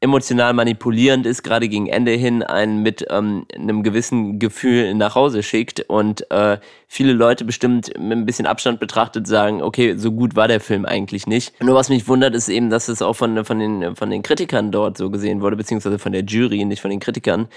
emotional 0.00 0.52
manipulierend 0.52 1.26
ist, 1.26 1.42
gerade 1.42 1.68
gegen 1.68 1.88
Ende 1.88 2.12
hin 2.12 2.42
einen 2.42 2.82
mit 2.82 3.04
ähm, 3.10 3.46
einem 3.52 3.82
gewissen 3.82 4.38
Gefühl 4.38 4.94
nach 4.94 5.16
Hause 5.16 5.42
schickt 5.42 5.80
und 5.88 6.30
äh, 6.30 6.58
viele 6.86 7.12
Leute 7.12 7.44
bestimmt 7.44 7.92
mit 7.98 8.16
ein 8.16 8.26
bisschen 8.26 8.46
Abstand 8.46 8.78
betrachtet 8.78 9.26
sagen, 9.26 9.60
okay, 9.60 9.96
so 9.96 10.12
gut 10.12 10.36
war 10.36 10.46
der 10.46 10.60
Film 10.60 10.84
eigentlich 10.84 11.26
nicht. 11.26 11.60
Nur 11.60 11.74
was 11.74 11.88
mich 11.88 12.06
wundert, 12.06 12.36
ist 12.36 12.48
eben, 12.48 12.70
dass 12.70 12.88
es 12.88 13.02
auch 13.02 13.14
von, 13.14 13.44
von, 13.44 13.58
den, 13.58 13.96
von 13.96 14.10
den 14.10 14.22
Kritikern 14.22 14.70
dort 14.70 14.96
so 14.96 15.10
gesehen 15.10 15.40
wurde, 15.40 15.56
beziehungsweise 15.56 15.98
von 15.98 16.12
der 16.12 16.24
Jury, 16.24 16.64
nicht 16.64 16.80
von 16.80 16.90
den 16.90 17.00
Kritikern, 17.00 17.48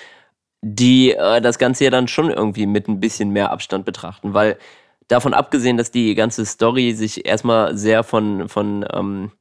die 0.61 1.11
äh, 1.11 1.41
das 1.41 1.59
Ganze 1.59 1.83
ja 1.83 1.89
dann 1.91 2.07
schon 2.07 2.31
irgendwie 2.31 2.65
mit 2.65 2.87
ein 2.87 2.99
bisschen 2.99 3.29
mehr 3.29 3.51
Abstand 3.51 3.85
betrachten, 3.85 4.33
weil 4.33 4.57
davon 5.07 5.35
abgesehen, 5.35 5.77
dass 5.77 5.91
die 5.91 6.15
ganze 6.15 6.45
Story 6.45 6.93
sich 6.93 7.25
erstmal 7.25 7.77
sehr 7.77 8.03
von, 8.03 8.49
von 8.49 8.85
ähm, 8.91 9.31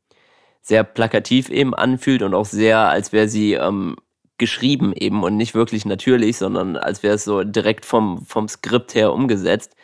sehr 0.62 0.84
plakativ 0.84 1.48
eben 1.48 1.74
anfühlt 1.74 2.22
und 2.22 2.34
auch 2.34 2.44
sehr, 2.44 2.78
als 2.78 3.12
wäre 3.12 3.28
sie 3.28 3.54
ähm, 3.54 3.96
geschrieben 4.38 4.92
eben 4.94 5.22
und 5.22 5.36
nicht 5.36 5.54
wirklich 5.54 5.84
natürlich, 5.84 6.38
sondern 6.38 6.76
als 6.76 7.02
wäre 7.02 7.14
es 7.14 7.24
so 7.24 7.44
direkt 7.44 7.84
vom, 7.84 8.24
vom 8.24 8.48
Skript 8.48 8.94
her 8.94 9.12
umgesetzt, 9.12 9.76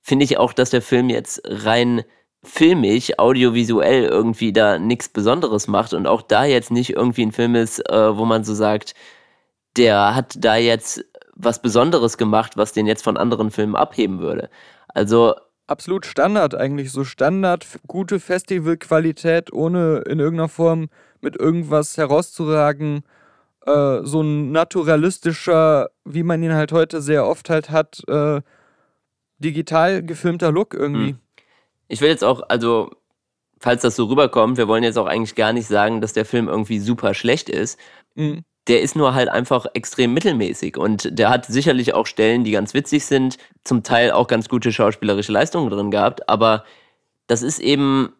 finde 0.00 0.24
ich 0.24 0.38
auch, 0.38 0.52
dass 0.52 0.70
der 0.70 0.82
Film 0.82 1.10
jetzt 1.10 1.42
rein 1.44 2.04
filmig, 2.42 3.18
audiovisuell 3.18 4.04
irgendwie 4.04 4.52
da 4.52 4.78
nichts 4.78 5.08
Besonderes 5.08 5.68
macht 5.68 5.92
und 5.92 6.06
auch 6.06 6.22
da 6.22 6.44
jetzt 6.44 6.70
nicht 6.70 6.90
irgendwie 6.90 7.22
ein 7.22 7.32
Film 7.32 7.54
ist, 7.54 7.80
äh, 7.90 8.16
wo 8.16 8.24
man 8.24 8.44
so 8.44 8.54
sagt, 8.54 8.94
der 9.76 10.14
hat 10.14 10.36
da 10.38 10.56
jetzt 10.56 11.04
was 11.34 11.62
Besonderes 11.62 12.16
gemacht, 12.18 12.56
was 12.56 12.72
den 12.72 12.86
jetzt 12.86 13.04
von 13.04 13.16
anderen 13.16 13.50
Filmen 13.50 13.76
abheben 13.76 14.20
würde. 14.20 14.50
Also 14.88 15.34
absolut 15.68 16.06
Standard 16.06 16.54
eigentlich, 16.54 16.90
so 16.90 17.04
Standard, 17.04 17.66
gute 17.86 18.20
Festivalqualität, 18.20 19.52
ohne 19.52 19.98
in 20.08 20.18
irgendeiner 20.18 20.48
Form 20.48 20.88
mit 21.20 21.36
irgendwas 21.36 21.96
herauszuragen. 21.96 23.04
Äh, 23.66 24.00
so 24.02 24.22
ein 24.22 24.50
naturalistischer, 24.50 25.90
wie 26.04 26.22
man 26.22 26.42
ihn 26.42 26.54
halt 26.54 26.72
heute 26.72 27.00
sehr 27.00 27.26
oft 27.26 27.50
halt 27.50 27.70
hat, 27.70 28.02
äh, 28.08 28.40
digital 29.38 30.02
gefilmter 30.02 30.50
Look 30.50 30.74
irgendwie. 30.74 31.10
Hm. 31.10 31.18
Ich 31.88 32.00
will 32.00 32.08
jetzt 32.08 32.24
auch, 32.24 32.42
also 32.48 32.90
falls 33.58 33.82
das 33.82 33.96
so 33.96 34.06
rüberkommt, 34.06 34.56
wir 34.56 34.68
wollen 34.68 34.84
jetzt 34.84 34.98
auch 34.98 35.06
eigentlich 35.06 35.34
gar 35.34 35.52
nicht 35.52 35.66
sagen, 35.66 36.00
dass 36.00 36.12
der 36.12 36.24
Film 36.24 36.48
irgendwie 36.48 36.80
super 36.80 37.14
schlecht 37.14 37.48
ist. 37.48 37.78
Mhm 38.14 38.44
der 38.68 38.82
ist 38.82 38.96
nur 38.96 39.14
halt 39.14 39.28
einfach 39.28 39.66
extrem 39.74 40.12
mittelmäßig 40.14 40.76
und 40.76 41.08
der 41.18 41.30
hat 41.30 41.46
sicherlich 41.46 41.94
auch 41.94 42.06
Stellen, 42.06 42.44
die 42.44 42.52
ganz 42.52 42.74
witzig 42.74 43.06
sind, 43.06 43.38
zum 43.64 43.82
Teil 43.82 44.10
auch 44.12 44.26
ganz 44.26 44.48
gute 44.48 44.72
schauspielerische 44.72 45.32
Leistungen 45.32 45.70
drin 45.70 45.90
gehabt, 45.90 46.28
aber 46.28 46.64
das 47.26 47.42
ist 47.42 47.58
eben 47.58 48.12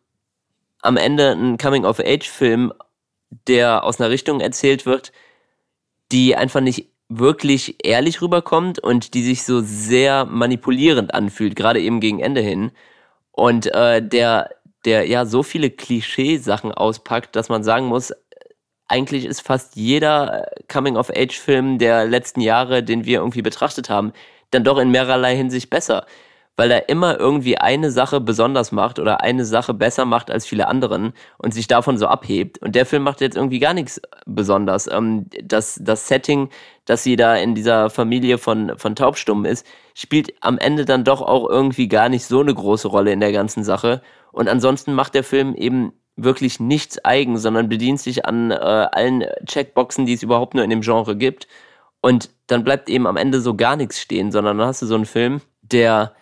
am 0.82 0.96
Ende 0.96 1.32
ein 1.32 1.58
Coming-of-Age-Film, 1.58 2.72
der 3.46 3.84
aus 3.84 4.00
einer 4.00 4.10
Richtung 4.10 4.40
erzählt 4.40 4.86
wird, 4.86 5.12
die 6.12 6.36
einfach 6.36 6.60
nicht 6.60 6.88
wirklich 7.08 7.84
ehrlich 7.84 8.20
rüberkommt 8.20 8.78
und 8.78 9.14
die 9.14 9.22
sich 9.22 9.44
so 9.44 9.60
sehr 9.60 10.24
manipulierend 10.26 11.14
anfühlt, 11.14 11.56
gerade 11.56 11.80
eben 11.80 12.00
gegen 12.00 12.20
Ende 12.20 12.40
hin. 12.40 12.70
Und 13.32 13.66
äh, 13.74 14.06
der, 14.06 14.50
der 14.84 15.06
ja 15.06 15.24
so 15.24 15.42
viele 15.42 15.70
Klischeesachen 15.70 16.72
auspackt, 16.72 17.34
dass 17.34 17.48
man 17.48 17.64
sagen 17.64 17.86
muss, 17.86 18.12
eigentlich 18.88 19.26
ist 19.26 19.42
fast 19.42 19.76
jeder 19.76 20.46
äh, 20.46 20.62
Coming-of-Age-Film 20.72 21.78
der 21.78 22.06
letzten 22.06 22.40
Jahre, 22.40 22.82
den 22.82 23.04
wir 23.04 23.18
irgendwie 23.18 23.42
betrachtet 23.42 23.90
haben, 23.90 24.12
dann 24.50 24.64
doch 24.64 24.78
in 24.78 24.90
mehrerlei 24.90 25.36
Hinsicht 25.36 25.70
besser. 25.70 26.06
Weil 26.56 26.72
er 26.72 26.88
immer 26.88 27.20
irgendwie 27.20 27.58
eine 27.58 27.92
Sache 27.92 28.20
besonders 28.20 28.72
macht 28.72 28.98
oder 28.98 29.20
eine 29.20 29.44
Sache 29.44 29.74
besser 29.74 30.04
macht 30.04 30.28
als 30.28 30.44
viele 30.44 30.66
anderen 30.66 31.12
und 31.36 31.54
sich 31.54 31.68
davon 31.68 31.98
so 31.98 32.08
abhebt. 32.08 32.58
Und 32.58 32.74
der 32.74 32.84
Film 32.84 33.04
macht 33.04 33.20
jetzt 33.20 33.36
irgendwie 33.36 33.60
gar 33.60 33.74
nichts 33.74 34.00
besonders. 34.26 34.90
Ähm, 34.90 35.26
das, 35.44 35.78
das 35.80 36.08
Setting, 36.08 36.48
dass 36.84 37.04
sie 37.04 37.14
da 37.14 37.36
in 37.36 37.54
dieser 37.54 37.90
Familie 37.90 38.38
von, 38.38 38.76
von 38.76 38.96
Taubstummen 38.96 39.44
ist, 39.44 39.66
spielt 39.94 40.34
am 40.40 40.58
Ende 40.58 40.84
dann 40.84 41.04
doch 41.04 41.22
auch 41.22 41.48
irgendwie 41.48 41.86
gar 41.86 42.08
nicht 42.08 42.24
so 42.24 42.40
eine 42.40 42.54
große 42.54 42.88
Rolle 42.88 43.12
in 43.12 43.20
der 43.20 43.32
ganzen 43.32 43.62
Sache. 43.62 44.02
Und 44.32 44.48
ansonsten 44.48 44.94
macht 44.94 45.14
der 45.14 45.24
Film 45.24 45.54
eben 45.54 45.92
wirklich 46.18 46.60
nichts 46.60 47.02
eigen, 47.04 47.38
sondern 47.38 47.68
bedient 47.68 48.00
sich 48.00 48.26
an 48.26 48.50
äh, 48.50 48.54
allen 48.54 49.24
Checkboxen, 49.46 50.04
die 50.06 50.12
es 50.12 50.22
überhaupt 50.22 50.54
nur 50.54 50.64
in 50.64 50.70
dem 50.70 50.82
Genre 50.82 51.16
gibt. 51.16 51.48
Und 52.00 52.30
dann 52.46 52.64
bleibt 52.64 52.88
eben 52.88 53.06
am 53.06 53.16
Ende 53.16 53.40
so 53.40 53.54
gar 53.54 53.76
nichts 53.76 54.00
stehen, 54.00 54.30
sondern 54.32 54.58
dann 54.58 54.66
hast 54.66 54.82
du 54.82 54.86
so 54.86 54.94
einen 54.94 55.06
Film, 55.06 55.40
der 55.62 56.14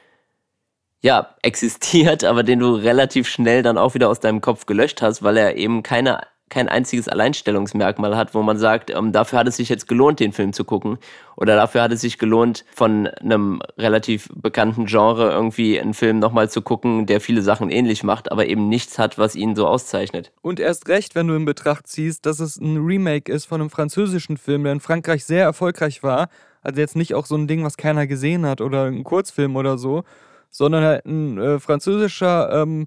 ja 1.03 1.35
existiert, 1.43 2.25
aber 2.25 2.43
den 2.43 2.61
du 2.61 2.75
relativ 2.75 3.29
schnell 3.29 3.63
dann 3.63 3.79
auch 3.79 3.95
wieder 3.95 4.09
aus 4.09 4.21
deinem 4.21 4.41
Kopf 4.41 4.67
gelöscht 4.67 5.03
hast, 5.03 5.23
weil 5.23 5.37
er 5.37 5.57
eben 5.57 5.83
keine 5.83 6.21
kein 6.49 6.69
einziges 6.69 7.09
Alleinstellungsmerkmal 7.09 8.17
hat, 8.17 8.35
wo 8.35 8.43
man 8.43 8.57
sagt, 8.57 8.91
ähm, 8.91 9.11
dafür 9.11 9.41
hat 9.41 9.49
es 9.49 9.57
sich 9.57 9.69
jetzt 9.69 9.89
gelohnt, 9.89 10.21
den 10.21 10.33
Film 10.33 10.53
zu 10.53 10.65
gucken. 10.65 10.99
Oder 11.37 11.57
dafür 11.57 11.83
hat 11.83 11.93
es 11.93 12.01
sich 12.01 12.19
gelohnt, 12.19 12.65
von 12.73 13.09
einem 13.09 13.61
relativ 13.77 14.29
bekannten 14.35 14.87
Genre 14.87 15.31
irgendwie 15.31 15.81
einen 15.81 15.93
Film 15.93 16.21
nochmal 16.21 16.49
zu 16.49 16.63
gucken, 16.63 17.07
der 17.07 17.21
viele 17.21 17.43
Sachen 17.43 17.71
ähnlich 17.71 18.05
macht, 18.05 18.31
aber 18.31 18.47
eben 18.47 18.69
nichts 18.69 18.99
hat, 18.99 19.19
was 19.19 19.35
ihn 19.35 19.57
so 19.57 19.67
auszeichnet. 19.67 20.33
Und 20.41 20.61
erst 20.61 20.89
recht, 20.89 21.17
wenn 21.17 21.27
du 21.27 21.35
in 21.35 21.45
Betracht 21.45 21.89
ziehst, 21.89 22.27
dass 22.27 22.39
es 22.39 22.59
ein 22.59 22.77
Remake 22.77 23.31
ist 23.31 23.47
von 23.47 23.61
einem 23.61 23.71
französischen 23.71 24.37
Film, 24.37 24.63
der 24.63 24.73
in 24.73 24.81
Frankreich 24.81 25.25
sehr 25.25 25.43
erfolgreich 25.43 26.05
war. 26.05 26.29
Also 26.63 26.81
jetzt 26.81 26.97
nicht 26.97 27.15
auch 27.15 27.27
so 27.27 27.37
ein 27.37 27.49
Ding, 27.49 27.65
was 27.65 27.77
keiner 27.77 28.07
gesehen 28.07 28.47
hat 28.47 28.61
oder 28.61 28.85
ein 28.85 29.05
Kurzfilm 29.05 29.57
oder 29.57 29.79
so, 29.79 30.05
sondern 30.51 30.85
halt 30.85 31.07
ein 31.07 31.39
äh, 31.39 31.59
französischer 31.59 32.63
ähm, 32.63 32.87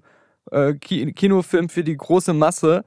äh, 0.50 0.74
Kinofilm 0.74 1.68
für 1.68 1.84
die 1.84 1.96
große 1.96 2.32
Masse 2.32 2.84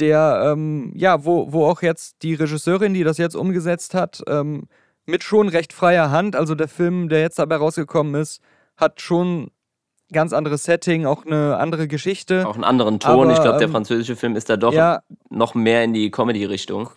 der, 0.00 0.52
ähm, 0.52 0.92
ja, 0.94 1.24
wo, 1.24 1.52
wo 1.52 1.66
auch 1.66 1.82
jetzt 1.82 2.22
die 2.22 2.34
Regisseurin, 2.34 2.94
die 2.94 3.04
das 3.04 3.18
jetzt 3.18 3.36
umgesetzt 3.36 3.94
hat, 3.94 4.22
ähm, 4.26 4.64
mit 5.06 5.22
schon 5.24 5.48
recht 5.48 5.72
freier 5.72 6.10
Hand, 6.10 6.36
also 6.36 6.54
der 6.54 6.68
Film, 6.68 7.08
der 7.08 7.20
jetzt 7.20 7.38
dabei 7.38 7.56
rausgekommen 7.56 8.14
ist, 8.14 8.40
hat 8.76 9.00
schon 9.00 9.50
ganz 10.12 10.32
anderes 10.32 10.64
Setting, 10.64 11.06
auch 11.06 11.24
eine 11.24 11.56
andere 11.56 11.88
Geschichte. 11.88 12.46
Auch 12.46 12.54
einen 12.54 12.64
anderen 12.64 13.00
Ton. 13.00 13.24
Aber, 13.24 13.32
ich 13.32 13.40
glaube, 13.40 13.58
der 13.58 13.68
ähm, 13.68 13.72
französische 13.72 14.16
Film 14.16 14.36
ist 14.36 14.50
da 14.50 14.56
doch 14.56 14.72
ja, 14.72 15.02
noch 15.28 15.54
mehr 15.54 15.84
in 15.84 15.92
die 15.92 16.10
Comedy-Richtung. 16.10 16.90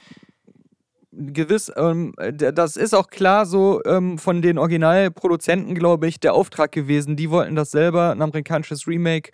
gewiss, 1.12 1.72
ähm, 1.76 2.13
das 2.32 2.76
ist 2.76 2.94
auch 2.94 3.08
klar 3.08 3.46
so 3.46 3.82
ähm, 3.86 4.18
von 4.18 4.42
den 4.42 4.58
Originalproduzenten, 4.58 5.76
glaube 5.76 6.08
ich, 6.08 6.20
der 6.20 6.34
Auftrag 6.34 6.72
gewesen. 6.72 7.16
Die 7.16 7.30
wollten 7.30 7.56
das 7.56 7.72
selber, 7.72 8.12
ein 8.12 8.22
amerikanisches 8.22 8.88
Remake, 8.88 9.32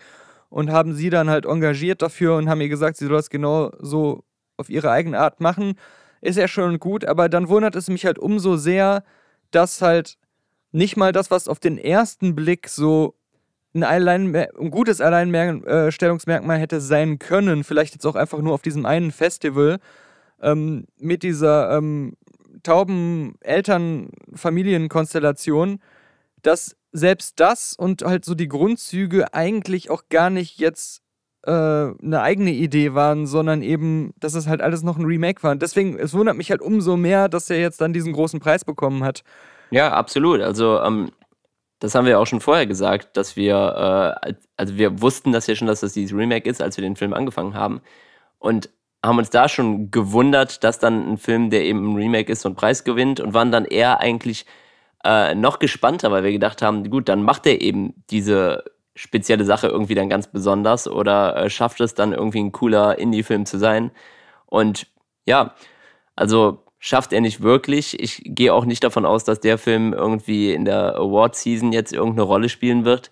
und 0.50 0.72
haben 0.72 0.94
sie 0.94 1.10
dann 1.10 1.30
halt 1.30 1.46
engagiert 1.46 2.02
dafür 2.02 2.36
und 2.36 2.50
haben 2.50 2.62
ihr 2.62 2.70
gesagt, 2.70 2.98
sie 2.98 3.06
soll 3.06 3.16
das 3.16 3.30
genau 3.30 3.72
so 3.80 4.24
auf 4.58 4.70
ihre 4.70 4.92
eigene 4.92 5.20
Art 5.20 5.40
machen. 5.40 5.76
Ist 6.22 6.38
ja 6.38 6.48
schon 6.48 6.80
gut, 6.80 7.06
aber 7.06 7.30
dann 7.30 7.50
wundert 7.50 7.76
es 7.76 7.90
mich 7.90 8.06
halt 8.06 8.20
umso 8.20 8.58
sehr, 8.58 9.04
dass 9.52 9.82
halt 9.82 10.18
nicht 10.72 10.98
mal 10.98 11.12
das, 11.12 11.32
was 11.32 11.48
auf 11.48 11.60
den 11.60 11.78
ersten 11.78 12.36
Blick 12.36 12.68
so 12.68 13.16
ein, 13.74 13.84
Allein 13.84 14.36
ein 14.36 14.72
gutes 14.72 15.02
Alleinstellungsmerkmal 15.02 16.60
hätte 16.60 16.82
sein 16.82 17.20
können, 17.20 17.64
vielleicht 17.64 17.94
jetzt 17.94 18.06
auch 18.06 18.16
einfach 18.16 18.40
nur 18.40 18.54
auf 18.54 18.62
diesem 18.62 18.86
einen 18.86 19.12
Festival, 19.12 19.80
ähm, 20.42 20.86
mit 20.98 21.24
dieser 21.24 21.78
ähm, 21.78 22.16
tauben 22.64 23.36
Eltern-Familienkonstellation, 23.42 25.80
dass 26.42 26.76
selbst 26.91 27.39
das 27.39 27.73
und 27.73 28.02
halt 28.04 28.25
so 28.25 28.36
die 28.36 28.47
Grundzüge 28.47 29.34
eigentlich 29.34 29.89
auch 29.89 30.04
gar 30.10 30.30
nicht 30.30 30.60
jetzt 30.60 31.02
äh, 31.43 31.52
eine 31.52 32.21
eigene 32.21 32.52
Idee 32.52 32.93
waren, 32.93 33.28
sondern 33.28 33.62
eben, 33.62 34.13
dass 34.17 34.34
es 34.34 34.47
halt 34.47 34.62
alles 34.62 34.84
noch 34.84 34.97
ein 34.97 35.06
Remake 35.06 35.41
war. 35.43 35.52
Und 35.52 35.62
deswegen, 35.62 35.97
es 35.97 36.13
wundert 36.13 36.36
mich 36.36 36.52
halt 36.52 36.62
umso 36.62 36.97
mehr, 36.97 37.30
dass 37.30 37.49
er 37.49 37.60
jetzt 37.60 37.82
dann 37.82 37.93
diesen 37.93 38.13
großen 38.13 38.39
Preis 38.39 38.65
bekommen 38.65 39.04
hat. 39.04 39.23
Ja, 39.71 39.93
absolut. 39.93 40.41
Also, 40.41 40.82
ähm, 40.82 41.12
das 41.80 41.95
haben 41.95 42.06
wir 42.06 42.19
auch 42.19 42.28
schon 42.28 42.41
vorher 42.41 42.65
gesagt, 42.65 43.15
dass 43.15 43.36
wir, 43.36 44.19
äh, 44.25 44.34
also 44.58 44.78
wir 44.78 45.02
wussten 45.02 45.32
das 45.32 45.47
ja 45.47 45.56
schon, 45.56 45.67
dass 45.67 45.80
das 45.80 45.93
dieses 45.93 46.17
Remake 46.17 46.49
ist, 46.49 46.62
als 46.62 46.75
wir 46.75 46.82
den 46.82 46.97
Film 46.97 47.13
angefangen 47.13 47.54
haben. 47.54 47.82
Und 48.38 48.69
haben 49.04 49.17
uns 49.17 49.30
da 49.30 49.47
schon 49.47 49.91
gewundert, 49.91 50.63
dass 50.63 50.80
dann 50.80 51.13
ein 51.13 51.17
Film, 51.17 51.49
der 51.49 51.63
eben 51.63 51.93
ein 51.93 51.95
Remake 51.95 52.32
ist, 52.32 52.41
so 52.41 52.49
einen 52.49 52.56
Preis 52.58 52.84
gewinnt 52.84 53.21
und 53.21 53.34
waren 53.34 53.52
dann 53.52 53.63
eher 53.63 54.02
eigentlich 54.02 54.45
äh, 55.04 55.36
noch 55.36 55.60
gespannter, 55.60 56.12
weil 56.12 56.24
wir 56.24 56.32
gedacht 56.32 56.62
haben, 56.62 56.90
gut, 56.90 57.10
dann 57.10 57.24
macht 57.24 57.46
er 57.46 57.62
eben 57.62 57.94
diese 58.10 58.64
spezielle 58.96 59.46
Sache 59.46 59.68
irgendwie 59.68 59.96
dann 59.96 60.10
ganz 60.10 60.28
besonders 60.28 60.88
oder 60.88 61.38
äh, 61.38 61.50
schafft 61.50 61.80
es 61.80 61.94
dann 61.94 62.12
irgendwie 62.12 62.40
ein 62.40 62.52
cooler 62.52 63.00
Indie-Film 63.00 63.46
zu 63.46 63.58
sein. 63.58 63.92
Und 64.46 64.88
ja, 65.26 65.56
also 66.16 66.64
schafft 66.80 67.14
er 67.14 67.22
nicht 67.22 67.42
wirklich. 67.42 68.00
Ich 68.00 68.22
gehe 68.26 68.54
auch 68.54 68.66
nicht 68.66 68.84
davon 68.84 69.06
aus, 69.06 69.24
dass 69.24 69.40
der 69.40 69.58
Film 69.58 69.94
irgendwie 69.94 70.54
in 70.54 70.66
der 70.66 70.96
Award-Season 70.96 71.72
jetzt 71.72 71.94
irgendeine 71.94 72.24
Rolle 72.24 72.50
spielen 72.50 72.84
wird. 72.84 73.10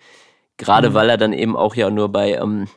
Gerade 0.58 0.90
mhm. 0.90 0.94
weil 0.94 1.08
er 1.08 1.16
dann 1.16 1.32
eben 1.32 1.56
auch 1.56 1.74
ja 1.74 1.88
nur 1.88 2.10
bei 2.10 2.34
ähm, 2.34 2.68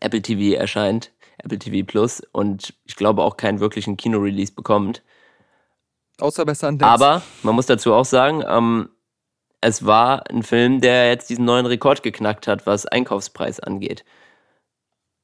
Apple 0.00 0.22
TV 0.22 0.56
erscheint, 0.56 1.12
Apple 1.38 1.58
TV 1.58 1.86
Plus, 1.86 2.22
und 2.32 2.74
ich 2.84 2.96
glaube 2.96 3.22
auch 3.22 3.36
keinen 3.36 3.60
wirklichen 3.60 3.96
Kino-Release 3.96 4.52
bekommt. 4.52 5.02
Außer 6.20 6.44
bei 6.44 6.54
Sundance. 6.54 6.92
Aber 6.92 7.22
man 7.42 7.54
muss 7.54 7.66
dazu 7.66 7.92
auch 7.94 8.04
sagen, 8.04 8.42
ähm, 8.46 8.90
es 9.60 9.84
war 9.84 10.28
ein 10.30 10.42
Film, 10.42 10.80
der 10.80 11.08
jetzt 11.08 11.30
diesen 11.30 11.44
neuen 11.44 11.66
Rekord 11.66 12.02
geknackt 12.02 12.46
hat, 12.46 12.66
was 12.66 12.86
Einkaufspreis 12.86 13.60
angeht. 13.60 14.04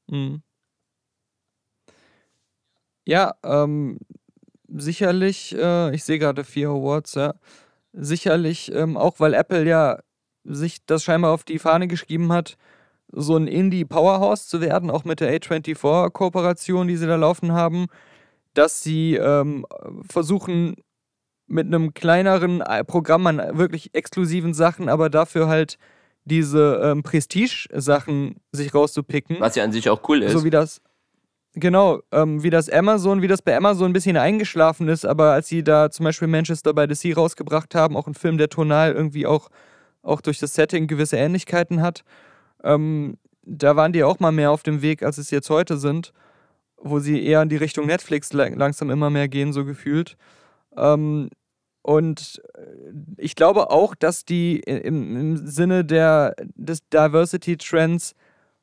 Mhm. 0.08 0.42
Ja, 3.06 3.34
ähm, 3.44 3.98
sicherlich, 4.68 5.54
äh, 5.56 5.94
ich 5.94 6.04
sehe 6.04 6.18
gerade 6.18 6.44
vier 6.44 6.70
Awards, 6.70 7.14
ja. 7.14 7.34
Sicherlich 7.92 8.72
ähm, 8.72 8.96
auch, 8.96 9.20
weil 9.20 9.34
Apple 9.34 9.64
ja 9.64 10.00
sich 10.44 10.84
das 10.86 11.04
scheinbar 11.04 11.32
auf 11.32 11.44
die 11.44 11.58
Fahne 11.58 11.86
geschrieben 11.86 12.32
hat, 12.32 12.56
so 13.12 13.36
ein 13.36 13.46
Indie-Powerhouse 13.46 14.48
zu 14.48 14.60
werden, 14.60 14.90
auch 14.90 15.04
mit 15.04 15.20
der 15.20 15.32
A24-Kooperation, 15.38 16.88
die 16.88 16.96
sie 16.96 17.06
da 17.06 17.16
laufen 17.16 17.52
haben, 17.52 17.86
dass 18.54 18.82
sie 18.82 19.14
ähm, 19.16 19.66
versuchen, 20.08 20.76
mit 21.46 21.66
einem 21.66 21.92
kleineren 21.92 22.60
äh, 22.60 22.84
Programm 22.84 23.26
an 23.26 23.58
wirklich 23.58 23.94
exklusiven 23.94 24.54
Sachen, 24.54 24.88
aber 24.88 25.10
dafür 25.10 25.48
halt 25.48 25.78
diese 26.24 26.80
ähm, 26.82 27.02
Prestige-Sachen 27.02 28.36
sich 28.52 28.74
rauszupicken. 28.74 29.36
Was 29.40 29.56
ja 29.56 29.64
an 29.64 29.72
sich 29.72 29.90
auch 29.90 30.08
cool 30.08 30.22
ist. 30.22 30.32
So 30.32 30.44
wie 30.44 30.50
das, 30.50 30.80
genau, 31.52 32.00
ähm, 32.12 32.42
wie 32.42 32.50
das 32.50 32.70
Amazon, 32.70 33.20
wie 33.20 33.28
das 33.28 33.42
bei 33.42 33.56
Amazon 33.56 33.90
ein 33.90 33.92
bisschen 33.92 34.16
eingeschlafen 34.16 34.88
ist, 34.88 35.04
aber 35.04 35.32
als 35.32 35.48
sie 35.48 35.62
da 35.62 35.90
zum 35.90 36.04
Beispiel 36.04 36.28
Manchester 36.28 36.72
by 36.72 36.86
the 36.88 36.94
Sea 36.94 37.14
rausgebracht 37.14 37.74
haben, 37.74 37.96
auch 37.96 38.06
ein 38.06 38.14
Film, 38.14 38.38
der 38.38 38.48
tonal 38.48 38.92
irgendwie 38.92 39.26
auch, 39.26 39.48
auch 40.02 40.22
durch 40.22 40.38
das 40.38 40.54
Setting 40.54 40.86
gewisse 40.86 41.16
Ähnlichkeiten 41.16 41.82
hat, 41.82 42.04
ähm, 42.62 43.18
da 43.42 43.76
waren 43.76 43.92
die 43.92 44.02
auch 44.02 44.20
mal 44.20 44.32
mehr 44.32 44.50
auf 44.50 44.62
dem 44.62 44.80
Weg, 44.80 45.02
als 45.02 45.18
es 45.18 45.30
jetzt 45.30 45.50
heute 45.50 45.76
sind, 45.76 46.12
wo 46.76 46.98
sie 46.98 47.24
eher 47.24 47.42
in 47.42 47.48
die 47.48 47.56
Richtung 47.56 47.86
Netflix 47.86 48.32
langsam 48.32 48.90
immer 48.90 49.10
mehr 49.10 49.28
gehen, 49.28 49.52
so 49.52 49.64
gefühlt. 49.64 50.16
Ähm, 50.76 51.30
und 51.82 52.42
äh, 52.54 52.62
ich 53.18 53.36
glaube 53.36 53.70
auch, 53.70 53.94
dass 53.94 54.24
die 54.24 54.60
im, 54.60 55.16
im, 55.16 55.46
Sinne 55.46 55.84
der, 55.84 56.34
des 56.54 56.88
Diversity 56.88 57.56
Trends, 57.56 58.14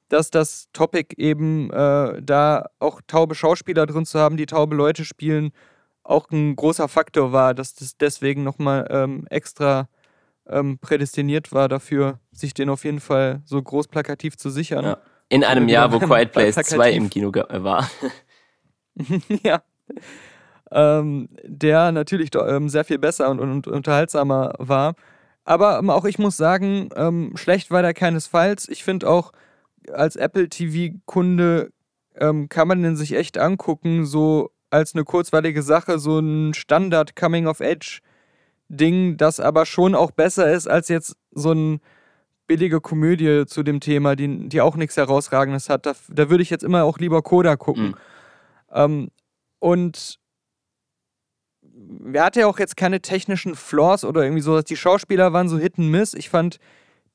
dass 0.09 0.31
das 0.31 0.67
Topic 0.73 1.15
eben 1.17 1.71
äh, 1.71 2.21
da 2.21 2.65
auch 2.79 3.01
taube 3.07 3.35
Schauspieler 3.35 3.85
drin 3.85 4.05
zu 4.05 4.19
haben, 4.19 4.37
die 4.37 4.47
taube 4.47 4.75
Leute 4.75 5.05
spielen, 5.05 5.51
auch 6.03 6.29
ein 6.31 6.55
großer 6.55 6.87
Faktor 6.87 7.31
war, 7.31 7.53
dass 7.53 7.75
das 7.75 7.95
deswegen 7.95 8.43
nochmal 8.43 8.87
ähm, 8.89 9.27
extra 9.29 9.87
ähm, 10.47 10.79
prädestiniert 10.79 11.51
war 11.51 11.69
dafür, 11.69 12.19
sich 12.31 12.53
den 12.53 12.69
auf 12.69 12.83
jeden 12.83 12.99
Fall 12.99 13.41
so 13.45 13.61
groß 13.61 13.87
plakativ 13.87 14.35
zu 14.35 14.49
sichern. 14.49 14.85
Ja. 14.85 14.97
In 15.31 15.43
einem 15.43 15.69
Jahr, 15.69 15.91
wo 15.91 15.99
Quiet 15.99 16.31
Place 16.31 16.55
2 16.55 16.91
im 16.91 17.09
Kino 17.09 17.31
äh, 17.31 17.63
war. 17.63 17.89
ja 19.43 19.61
ähm, 20.71 21.29
der 21.43 21.91
natürlich 21.91 22.29
ähm, 22.35 22.69
sehr 22.69 22.85
viel 22.85 22.97
besser 22.97 23.29
und, 23.29 23.39
und, 23.39 23.67
unterhaltsamer 23.67 24.53
war. 24.57 24.95
Aber 25.43 25.79
ähm, 25.79 25.89
auch 25.89 26.05
ich 26.05 26.17
muss 26.17 26.37
sagen, 26.37 26.89
ähm, 26.95 27.33
schlecht 27.35 27.71
war 27.71 27.81
der 27.81 27.93
keinesfalls. 27.93 28.69
Ich 28.69 28.83
finde 28.83 29.09
auch, 29.09 29.31
als 29.91 30.15
Apple 30.15 30.47
TV-Kunde 30.47 31.71
ähm, 32.15 32.49
kann 32.49 32.67
man 32.67 32.83
den 32.83 32.95
sich 32.95 33.15
echt 33.15 33.37
angucken, 33.37 34.05
so 34.05 34.51
als 34.69 34.95
eine 34.95 35.03
kurzweilige 35.03 35.63
Sache, 35.63 35.99
so 35.99 36.19
ein 36.19 36.53
Standard 36.53 37.15
Coming-of-Age-Ding, 37.15 39.17
das 39.17 39.39
aber 39.39 39.65
schon 39.65 39.95
auch 39.95 40.11
besser 40.11 40.51
ist 40.51 40.67
als 40.67 40.87
jetzt 40.87 41.17
so 41.31 41.51
eine 41.51 41.79
billige 42.51 42.81
Komödie 42.81 43.45
zu 43.45 43.63
dem 43.63 43.79
Thema, 43.79 44.17
die, 44.17 44.49
die 44.49 44.59
auch 44.59 44.75
nichts 44.75 44.97
Herausragendes 44.97 45.69
hat. 45.69 45.85
Da, 45.85 45.93
da 46.09 46.29
würde 46.29 46.43
ich 46.43 46.49
jetzt 46.49 46.65
immer 46.65 46.83
auch 46.83 46.97
lieber 46.97 47.21
Coda 47.21 47.55
gucken. 47.55 47.85
Mhm. 47.85 47.95
Ähm, 48.73 49.11
und 49.59 50.19
er 52.13 52.25
hatte 52.25 52.41
ja 52.41 52.47
auch 52.47 52.59
jetzt 52.59 52.75
keine 52.75 53.01
technischen 53.01 53.55
Flaws 53.55 54.03
oder 54.03 54.23
irgendwie 54.23 54.41
so, 54.41 54.53
dass 54.53 54.65
die 54.65 54.75
Schauspieler 54.75 55.31
waren 55.31 55.47
so 55.47 55.57
Hit 55.57 55.79
and 55.79 55.91
Miss. 55.91 56.13
Ich 56.13 56.29
fand 56.29 56.57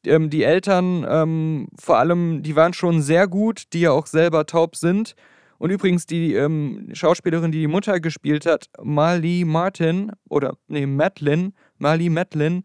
ähm, 0.07 0.31
die 0.31 0.43
Eltern 0.43 1.07
ähm, 1.07 1.69
vor 1.79 1.99
allem, 1.99 2.43
die 2.43 2.57
waren 2.57 2.73
schon 2.73 3.03
sehr 3.03 3.29
gut, 3.29 3.65
die 3.75 3.81
ja 3.81 3.91
auch 3.91 4.07
selber 4.07 4.47
taub 4.47 4.75
sind. 4.75 5.15
Und 5.59 5.71
übrigens 5.71 6.07
die 6.07 6.33
ähm, 6.33 6.89
Schauspielerin, 6.95 7.53
die 7.53 7.61
die 7.61 7.67
Mutter 7.67 8.01
gespielt 8.01 8.47
hat, 8.47 8.71
Marley 8.83 9.45
Martin 9.45 10.13
oder 10.31 10.57
nee, 10.67 10.87
Madeline, 10.87 11.53
Marley 11.77 12.09
Madeline, 12.09 12.63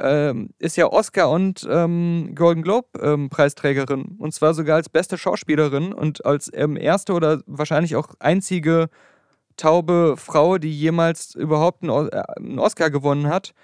ähm, 0.00 0.50
ist 0.58 0.76
ja 0.76 0.86
Oscar 0.86 1.30
und 1.30 1.66
ähm, 1.70 2.32
Golden 2.34 2.62
Globe 2.62 2.88
ähm, 3.00 3.28
Preisträgerin. 3.30 4.16
Und 4.18 4.32
zwar 4.32 4.54
sogar 4.54 4.76
als 4.76 4.88
beste 4.88 5.18
Schauspielerin 5.18 5.92
und 5.92 6.24
als 6.24 6.50
ähm, 6.54 6.76
erste 6.76 7.12
oder 7.12 7.42
wahrscheinlich 7.46 7.96
auch 7.96 8.08
einzige 8.18 8.88
taube 9.56 10.14
Frau, 10.16 10.58
die 10.58 10.72
jemals 10.72 11.34
überhaupt 11.34 11.82
einen, 11.82 12.08
äh, 12.08 12.58
Oscar 12.58 12.90
gewonnen 12.90 13.28
hat. 13.28 13.54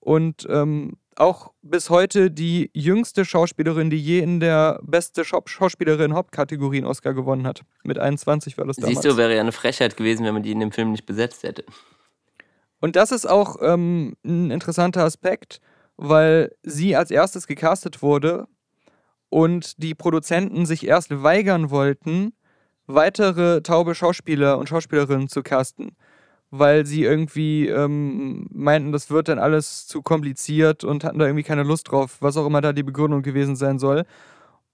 Und 0.00 0.46
ähm, 0.50 0.96
auch 1.16 1.52
bis 1.62 1.90
heute 1.90 2.30
die 2.30 2.70
jüngste 2.72 3.24
Schauspielerin, 3.24 3.90
die 3.90 4.00
je 4.00 4.20
in 4.20 4.40
der 4.40 4.80
beste 4.82 5.24
Schauspielerin 5.24 6.14
Hauptkategorie 6.14 6.78
einen 6.78 6.86
Oscar 6.86 7.12
gewonnen 7.12 7.46
hat. 7.46 7.62
Mit 7.84 7.98
21 7.98 8.56
war 8.56 8.66
das 8.66 8.76
damals. 8.76 8.94
Siehst 8.94 9.04
du, 9.04 9.16
wäre 9.16 9.34
ja 9.34 9.40
eine 9.40 9.52
Frechheit 9.52 9.96
gewesen, 9.96 10.24
wenn 10.24 10.34
man 10.34 10.42
die 10.42 10.52
in 10.52 10.60
dem 10.60 10.72
Film 10.72 10.92
nicht 10.92 11.06
besetzt 11.06 11.42
hätte. 11.42 11.64
Und 12.80 12.96
das 12.96 13.12
ist 13.12 13.26
auch 13.26 13.56
ähm, 13.60 14.16
ein 14.24 14.50
interessanter 14.50 15.04
Aspekt, 15.04 15.60
weil 16.02 16.50
sie 16.64 16.96
als 16.96 17.12
erstes 17.12 17.46
gecastet 17.46 18.02
wurde 18.02 18.48
und 19.28 19.80
die 19.80 19.94
Produzenten 19.94 20.66
sich 20.66 20.84
erst 20.86 21.22
weigern 21.22 21.70
wollten, 21.70 22.32
weitere 22.88 23.62
taube 23.62 23.94
Schauspieler 23.94 24.58
und 24.58 24.68
Schauspielerinnen 24.68 25.28
zu 25.28 25.44
casten, 25.44 25.92
weil 26.50 26.86
sie 26.86 27.04
irgendwie 27.04 27.68
ähm, 27.68 28.48
meinten, 28.52 28.90
das 28.90 29.10
wird 29.10 29.28
dann 29.28 29.38
alles 29.38 29.86
zu 29.86 30.02
kompliziert 30.02 30.82
und 30.82 31.04
hatten 31.04 31.20
da 31.20 31.26
irgendwie 31.26 31.44
keine 31.44 31.62
Lust 31.62 31.92
drauf, 31.92 32.16
was 32.18 32.36
auch 32.36 32.46
immer 32.46 32.60
da 32.60 32.72
die 32.72 32.82
Begründung 32.82 33.22
gewesen 33.22 33.54
sein 33.54 33.78
soll. 33.78 34.04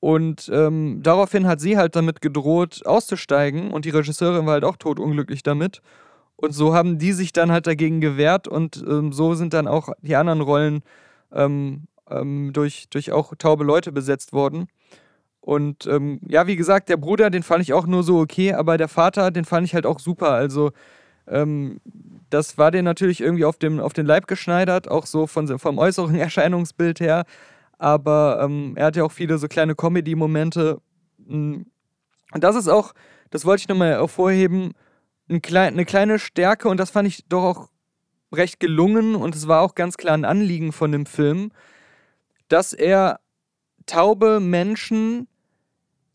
Und 0.00 0.50
ähm, 0.50 1.00
daraufhin 1.02 1.46
hat 1.46 1.60
sie 1.60 1.76
halt 1.76 1.94
damit 1.94 2.22
gedroht, 2.22 2.86
auszusteigen 2.86 3.70
und 3.70 3.84
die 3.84 3.90
Regisseurin 3.90 4.46
war 4.46 4.54
halt 4.54 4.64
auch 4.64 4.76
totunglücklich 4.76 5.42
damit. 5.42 5.82
Und 6.36 6.52
so 6.52 6.72
haben 6.72 6.98
die 6.98 7.12
sich 7.12 7.34
dann 7.34 7.52
halt 7.52 7.66
dagegen 7.66 8.00
gewehrt 8.00 8.48
und 8.48 8.82
ähm, 8.88 9.12
so 9.12 9.34
sind 9.34 9.52
dann 9.52 9.68
auch 9.68 9.90
die 10.00 10.16
anderen 10.16 10.40
Rollen 10.40 10.82
ähm, 11.32 11.84
ähm, 12.10 12.52
durch, 12.52 12.88
durch 12.90 13.12
auch 13.12 13.34
taube 13.36 13.64
Leute 13.64 13.92
besetzt 13.92 14.32
worden. 14.32 14.68
Und 15.40 15.86
ähm, 15.86 16.20
ja, 16.28 16.46
wie 16.46 16.56
gesagt, 16.56 16.88
der 16.88 16.96
Bruder, 16.96 17.30
den 17.30 17.42
fand 17.42 17.62
ich 17.62 17.72
auch 17.72 17.86
nur 17.86 18.02
so 18.02 18.18
okay, 18.20 18.52
aber 18.52 18.76
der 18.76 18.88
Vater, 18.88 19.30
den 19.30 19.44
fand 19.44 19.66
ich 19.66 19.74
halt 19.74 19.86
auch 19.86 19.98
super. 19.98 20.30
Also 20.30 20.72
ähm, 21.26 21.80
das 22.30 22.58
war 22.58 22.70
dir 22.70 22.82
natürlich 22.82 23.20
irgendwie 23.20 23.44
auf, 23.44 23.56
dem, 23.56 23.80
auf 23.80 23.92
den 23.92 24.06
Leib 24.06 24.26
geschneidert, 24.26 24.90
auch 24.90 25.06
so 25.06 25.26
von, 25.26 25.58
vom 25.58 25.78
äußeren 25.78 26.14
Erscheinungsbild 26.16 27.00
her. 27.00 27.24
Aber 27.78 28.40
ähm, 28.42 28.74
er 28.76 28.86
hat 28.86 28.96
ja 28.96 29.04
auch 29.04 29.12
viele 29.12 29.38
so 29.38 29.48
kleine 29.48 29.74
Comedy-Momente. 29.74 30.80
Mm. 31.26 31.62
Und 32.32 32.44
das 32.44 32.56
ist 32.56 32.68
auch, 32.68 32.92
das 33.30 33.46
wollte 33.46 33.62
ich 33.62 33.68
nochmal 33.68 33.92
hervorheben, 33.92 34.72
eine 35.28 35.84
kleine 35.84 36.18
Stärke 36.18 36.68
und 36.68 36.78
das 36.78 36.90
fand 36.90 37.08
ich 37.08 37.24
doch 37.28 37.42
auch 37.42 37.68
recht 38.32 38.60
gelungen 38.60 39.14
und 39.14 39.34
es 39.34 39.48
war 39.48 39.62
auch 39.62 39.74
ganz 39.74 39.96
klar 39.96 40.14
ein 40.14 40.24
Anliegen 40.24 40.72
von 40.72 40.92
dem 40.92 41.06
Film, 41.06 41.50
dass 42.48 42.72
er 42.72 43.20
taube 43.86 44.40
Menschen 44.40 45.28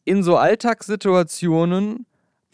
in 0.06 0.23
so 0.23 0.38
Alltagssituationen 0.38 2.06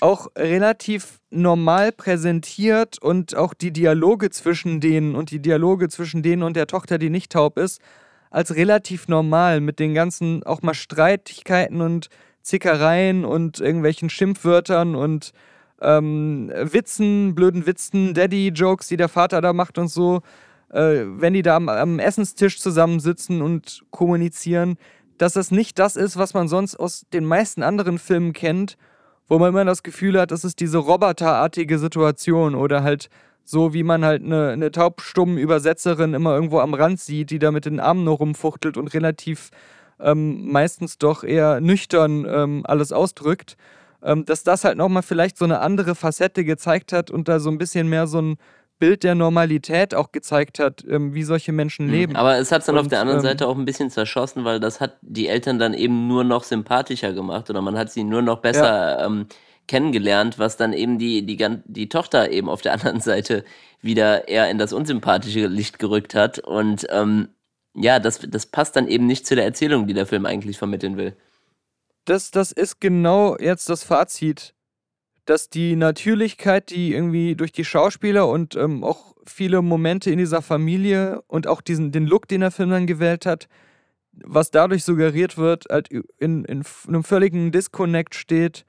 auch 0.02 0.28
relativ 0.38 1.20
normal 1.30 1.92
präsentiert 1.92 3.02
und 3.02 3.36
auch 3.36 3.54
die 3.54 3.72
Dialoge 3.72 4.30
zwischen 4.30 4.80
denen 4.80 5.16
und 5.16 5.32
die 5.32 5.42
Dialoge 5.42 5.90
zwischen 5.90 6.24
denen 6.24 6.44
und 6.44 6.56
der 6.56 6.68
Tochter, 6.68 6.98
die 6.98 7.10
nicht 7.10 7.32
taub 7.32 7.58
ist, 7.58 7.82
als 8.30 8.56
relativ 8.56 9.08
normal 9.08 9.60
mit 9.60 9.80
den 9.80 9.94
ganzen 9.94 10.44
auch 10.44 10.62
mal 10.62 10.74
Streitigkeiten 10.74 11.82
und 11.82 12.10
Zickereien 12.42 13.26
und 13.26 13.60
irgendwelchen 13.60 14.10
Schimpfwörtern 14.10 14.96
und 14.96 15.32
ähm, 15.82 16.52
Witzen, 16.56 17.36
blöden 17.36 17.66
Witzen, 17.66 18.14
Daddy-Jokes, 18.14 18.88
die 18.88 18.98
der 18.98 19.10
Vater 19.10 19.42
da 19.42 19.54
macht 19.54 19.78
und 19.78 19.88
so, 19.88 20.22
äh, 20.72 21.04
wenn 21.06 21.34
die 21.34 21.42
da 21.42 21.56
am, 21.56 21.70
am 21.70 22.00
Essenstisch 22.00 22.60
zusammensitzen 22.60 23.42
und 23.42 23.84
kommunizieren, 23.92 24.78
dass 25.18 25.34
das 25.34 25.52
nicht 25.52 25.80
das 25.80 25.96
ist, 25.96 26.18
was 26.18 26.34
man 26.34 26.48
sonst 26.48 26.76
aus 26.76 27.06
den 27.14 27.26
meisten 27.26 27.64
anderen 27.64 27.98
Filmen 27.98 28.34
kennt, 28.34 28.78
wo 29.28 29.38
man 29.38 29.50
immer 29.50 29.66
das 29.66 29.84
Gefühl 29.84 30.20
hat, 30.20 30.32
das 30.32 30.44
ist 30.44 30.60
diese 30.60 30.80
roboterartige 30.80 31.78
Situation 31.78 32.56
oder 32.56 32.84
halt 32.84 33.10
so, 33.44 33.74
wie 33.74 33.84
man 33.84 34.06
halt 34.06 34.24
eine, 34.24 34.50
eine 34.50 34.72
taubstummen 34.72 35.38
Übersetzerin 35.38 36.14
immer 36.14 36.36
irgendwo 36.36 36.60
am 36.60 36.74
Rand 36.74 37.00
sieht, 37.00 37.32
die 37.32 37.40
da 37.40 37.52
mit 37.52 37.66
den 37.66 37.80
Armen 37.80 38.04
nur 38.04 38.18
rumfuchtelt 38.18 38.78
und 38.78 38.94
relativ 38.94 39.50
ähm, 40.00 40.52
meistens 40.52 40.98
doch 40.98 41.24
eher 41.24 41.60
nüchtern 41.60 42.26
ähm, 42.30 42.62
alles 42.66 42.92
ausdrückt 42.92 43.58
dass 44.02 44.44
das 44.44 44.64
halt 44.64 44.78
nochmal 44.78 45.04
vielleicht 45.04 45.38
so 45.38 45.46
eine 45.46 45.60
andere 45.60 45.96
Facette 45.96 46.46
gezeigt 46.46 46.94
hat 46.94 47.12
und 47.12 47.28
da 47.28 47.40
so 47.40 47.50
ein 47.50 47.58
bisschen 47.58 47.90
mehr 47.90 48.08
so 48.08 48.22
ein 48.22 48.38
Bild 48.80 49.04
der 49.04 49.14
Normalität 49.14 49.94
auch 49.94 50.12
gezeigt 50.12 50.58
hat, 50.58 50.86
ähm, 50.90 51.14
wie 51.14 51.24
solche 51.24 51.52
Menschen 51.52 51.88
mhm. 51.88 51.92
leben. 51.92 52.16
Aber 52.16 52.38
es 52.38 52.52
hat 52.52 52.62
es 52.62 52.66
dann 52.68 52.76
und, 52.76 52.82
auf 52.82 52.88
der 52.88 53.02
anderen 53.02 53.20
ähm, 53.20 53.24
Seite 53.24 53.48
auch 53.48 53.58
ein 53.58 53.66
bisschen 53.66 53.90
zerschossen, 53.90 54.46
weil 54.46 54.60
das 54.60 54.80
hat 54.80 54.98
die 55.02 55.28
Eltern 55.28 55.60
dann 55.60 55.74
eben 55.74 56.08
nur 56.08 56.24
noch 56.24 56.44
sympathischer 56.44 57.14
gemacht 57.14 57.50
oder 57.50 57.62
man 57.62 57.78
hat 57.78 57.92
sie 57.92 58.06
nur 58.06 58.22
noch 58.22 58.40
besser 58.40 59.00
ja. 59.00 59.06
ähm, 59.06 59.28
kennengelernt, 59.68 60.40
was 60.40 60.56
dann 60.56 60.72
eben 60.74 60.98
die, 60.98 61.26
die, 61.26 61.38
die 61.66 61.90
Tochter 61.90 62.32
eben 62.32 62.50
auf 62.50 62.62
der 62.62 62.74
anderen 62.76 63.02
Seite 63.02 63.44
wieder 63.82 64.28
eher 64.28 64.50
in 64.50 64.58
das 64.58 64.74
unsympathische 64.74 65.48
Licht 65.48 65.78
gerückt 65.78 66.16
hat. 66.16 66.40
Und 66.40 66.88
ähm, 66.90 67.28
ja, 67.76 68.00
das, 68.00 68.20
das 68.28 68.46
passt 68.46 68.78
dann 68.78 68.88
eben 68.88 69.06
nicht 69.06 69.28
zu 69.28 69.36
der 69.36 69.46
Erzählung, 69.46 69.88
die 69.88 69.94
der 69.94 70.06
Film 70.06 70.26
eigentlich 70.26 70.58
vermitteln 70.58 70.96
will 70.98 71.16
das, 72.06 72.32
das 72.32 72.52
ist 72.52 72.80
genau 72.80 73.38
jetzt 73.38 73.70
das 73.70 73.84
Fazit, 73.84 74.54
dass 75.26 75.50
die 75.50 75.76
Natürlichkeit, 75.76 76.72
die 76.72 76.94
irgendwie 76.94 77.36
durch 77.36 77.52
die 77.52 77.66
Schauspieler 77.66 78.28
und 78.28 78.56
ähm, 78.56 78.84
auch 78.84 79.16
viele 79.26 79.62
Momente 79.62 80.10
in 80.10 80.18
dieser 80.18 80.42
Familie 80.42 81.22
und 81.28 81.46
auch 81.46 81.62
diesen, 81.62 81.92
den 81.92 82.08
Look, 82.08 82.28
den 82.28 82.42
der 82.42 82.52
Film 82.52 82.72
dann 82.72 82.88
gewählt 82.88 83.26
hat, 83.26 83.48
was 84.12 84.52
dadurch 84.52 84.84
suggeriert 84.84 85.38
wird, 85.38 85.66
halt 85.70 85.90
in, 85.90 86.46
in 86.46 86.64
einem 86.88 87.04
völligen 87.04 87.52
Disconnect 87.52 88.16
steht 88.16 88.66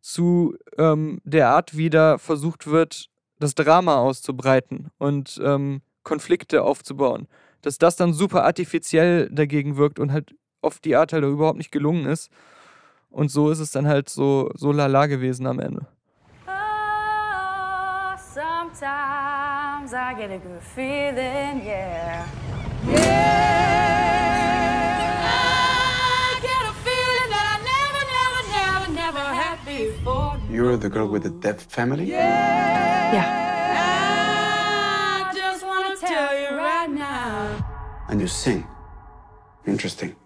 zu 0.00 0.56
ähm, 0.76 1.20
der 1.24 1.48
Art, 1.48 1.76
wie 1.76 1.88
da 1.88 2.18
versucht 2.18 2.66
wird, 2.66 3.08
das 3.38 3.54
Drama 3.54 3.96
auszubreiten 3.96 4.90
und 4.98 5.40
ähm, 5.42 5.80
Konflikte 6.02 6.62
aufzubauen. 6.62 7.26
Dass 7.62 7.78
das 7.78 7.96
dann 7.96 8.12
super 8.12 8.44
artifiziell 8.44 9.30
dagegen 9.30 9.76
wirkt 9.76 9.98
und 9.98 10.12
halt 10.12 10.34
auf 10.60 10.78
die 10.78 10.96
Art 10.96 11.12
halt 11.12 11.24
überhaupt 11.24 11.58
nicht 11.58 11.72
gelungen 11.72 12.06
ist. 12.06 12.30
Und 13.12 13.30
so 13.30 13.50
ist 13.50 13.60
es 13.60 13.70
dann 13.70 13.86
halt 13.86 14.08
so, 14.08 14.50
so 14.54 14.72
lala 14.72 15.06
gewesen 15.06 15.46
am 15.46 15.60
Ende. 15.60 15.86
Oh, 16.48 18.16
sometimes 18.16 19.92
I 19.92 20.14
get 20.16 20.30
a 20.30 20.38
good 20.38 20.62
feeling, 20.74 21.62
yeah. 21.62 22.24
Yeah. 22.88 23.52
I 25.24 26.40
get 26.40 26.64
a 26.64 26.72
feeling 26.82 27.28
that 27.30 27.46
I 27.52 27.58
never, 27.62 28.02
never, 28.16 28.42
never, 28.48 28.88
never 28.92 29.24
had 29.34 29.58
before. 29.66 30.38
You're 30.50 30.78
the 30.78 30.88
girl 30.88 31.06
with 31.06 31.24
the 31.24 31.30
deaf 31.30 31.60
family? 31.68 32.04
Yeah. 32.04 33.12
Yeah. 33.12 33.28
I 35.28 35.32
just 35.34 35.62
want 35.66 36.00
to 36.00 36.06
tell 36.06 36.34
you 36.34 36.56
right 36.56 36.90
now. 36.90 37.62
And 38.08 38.20
you 38.22 38.26
sing. 38.26 38.66
Interesting. 39.66 40.16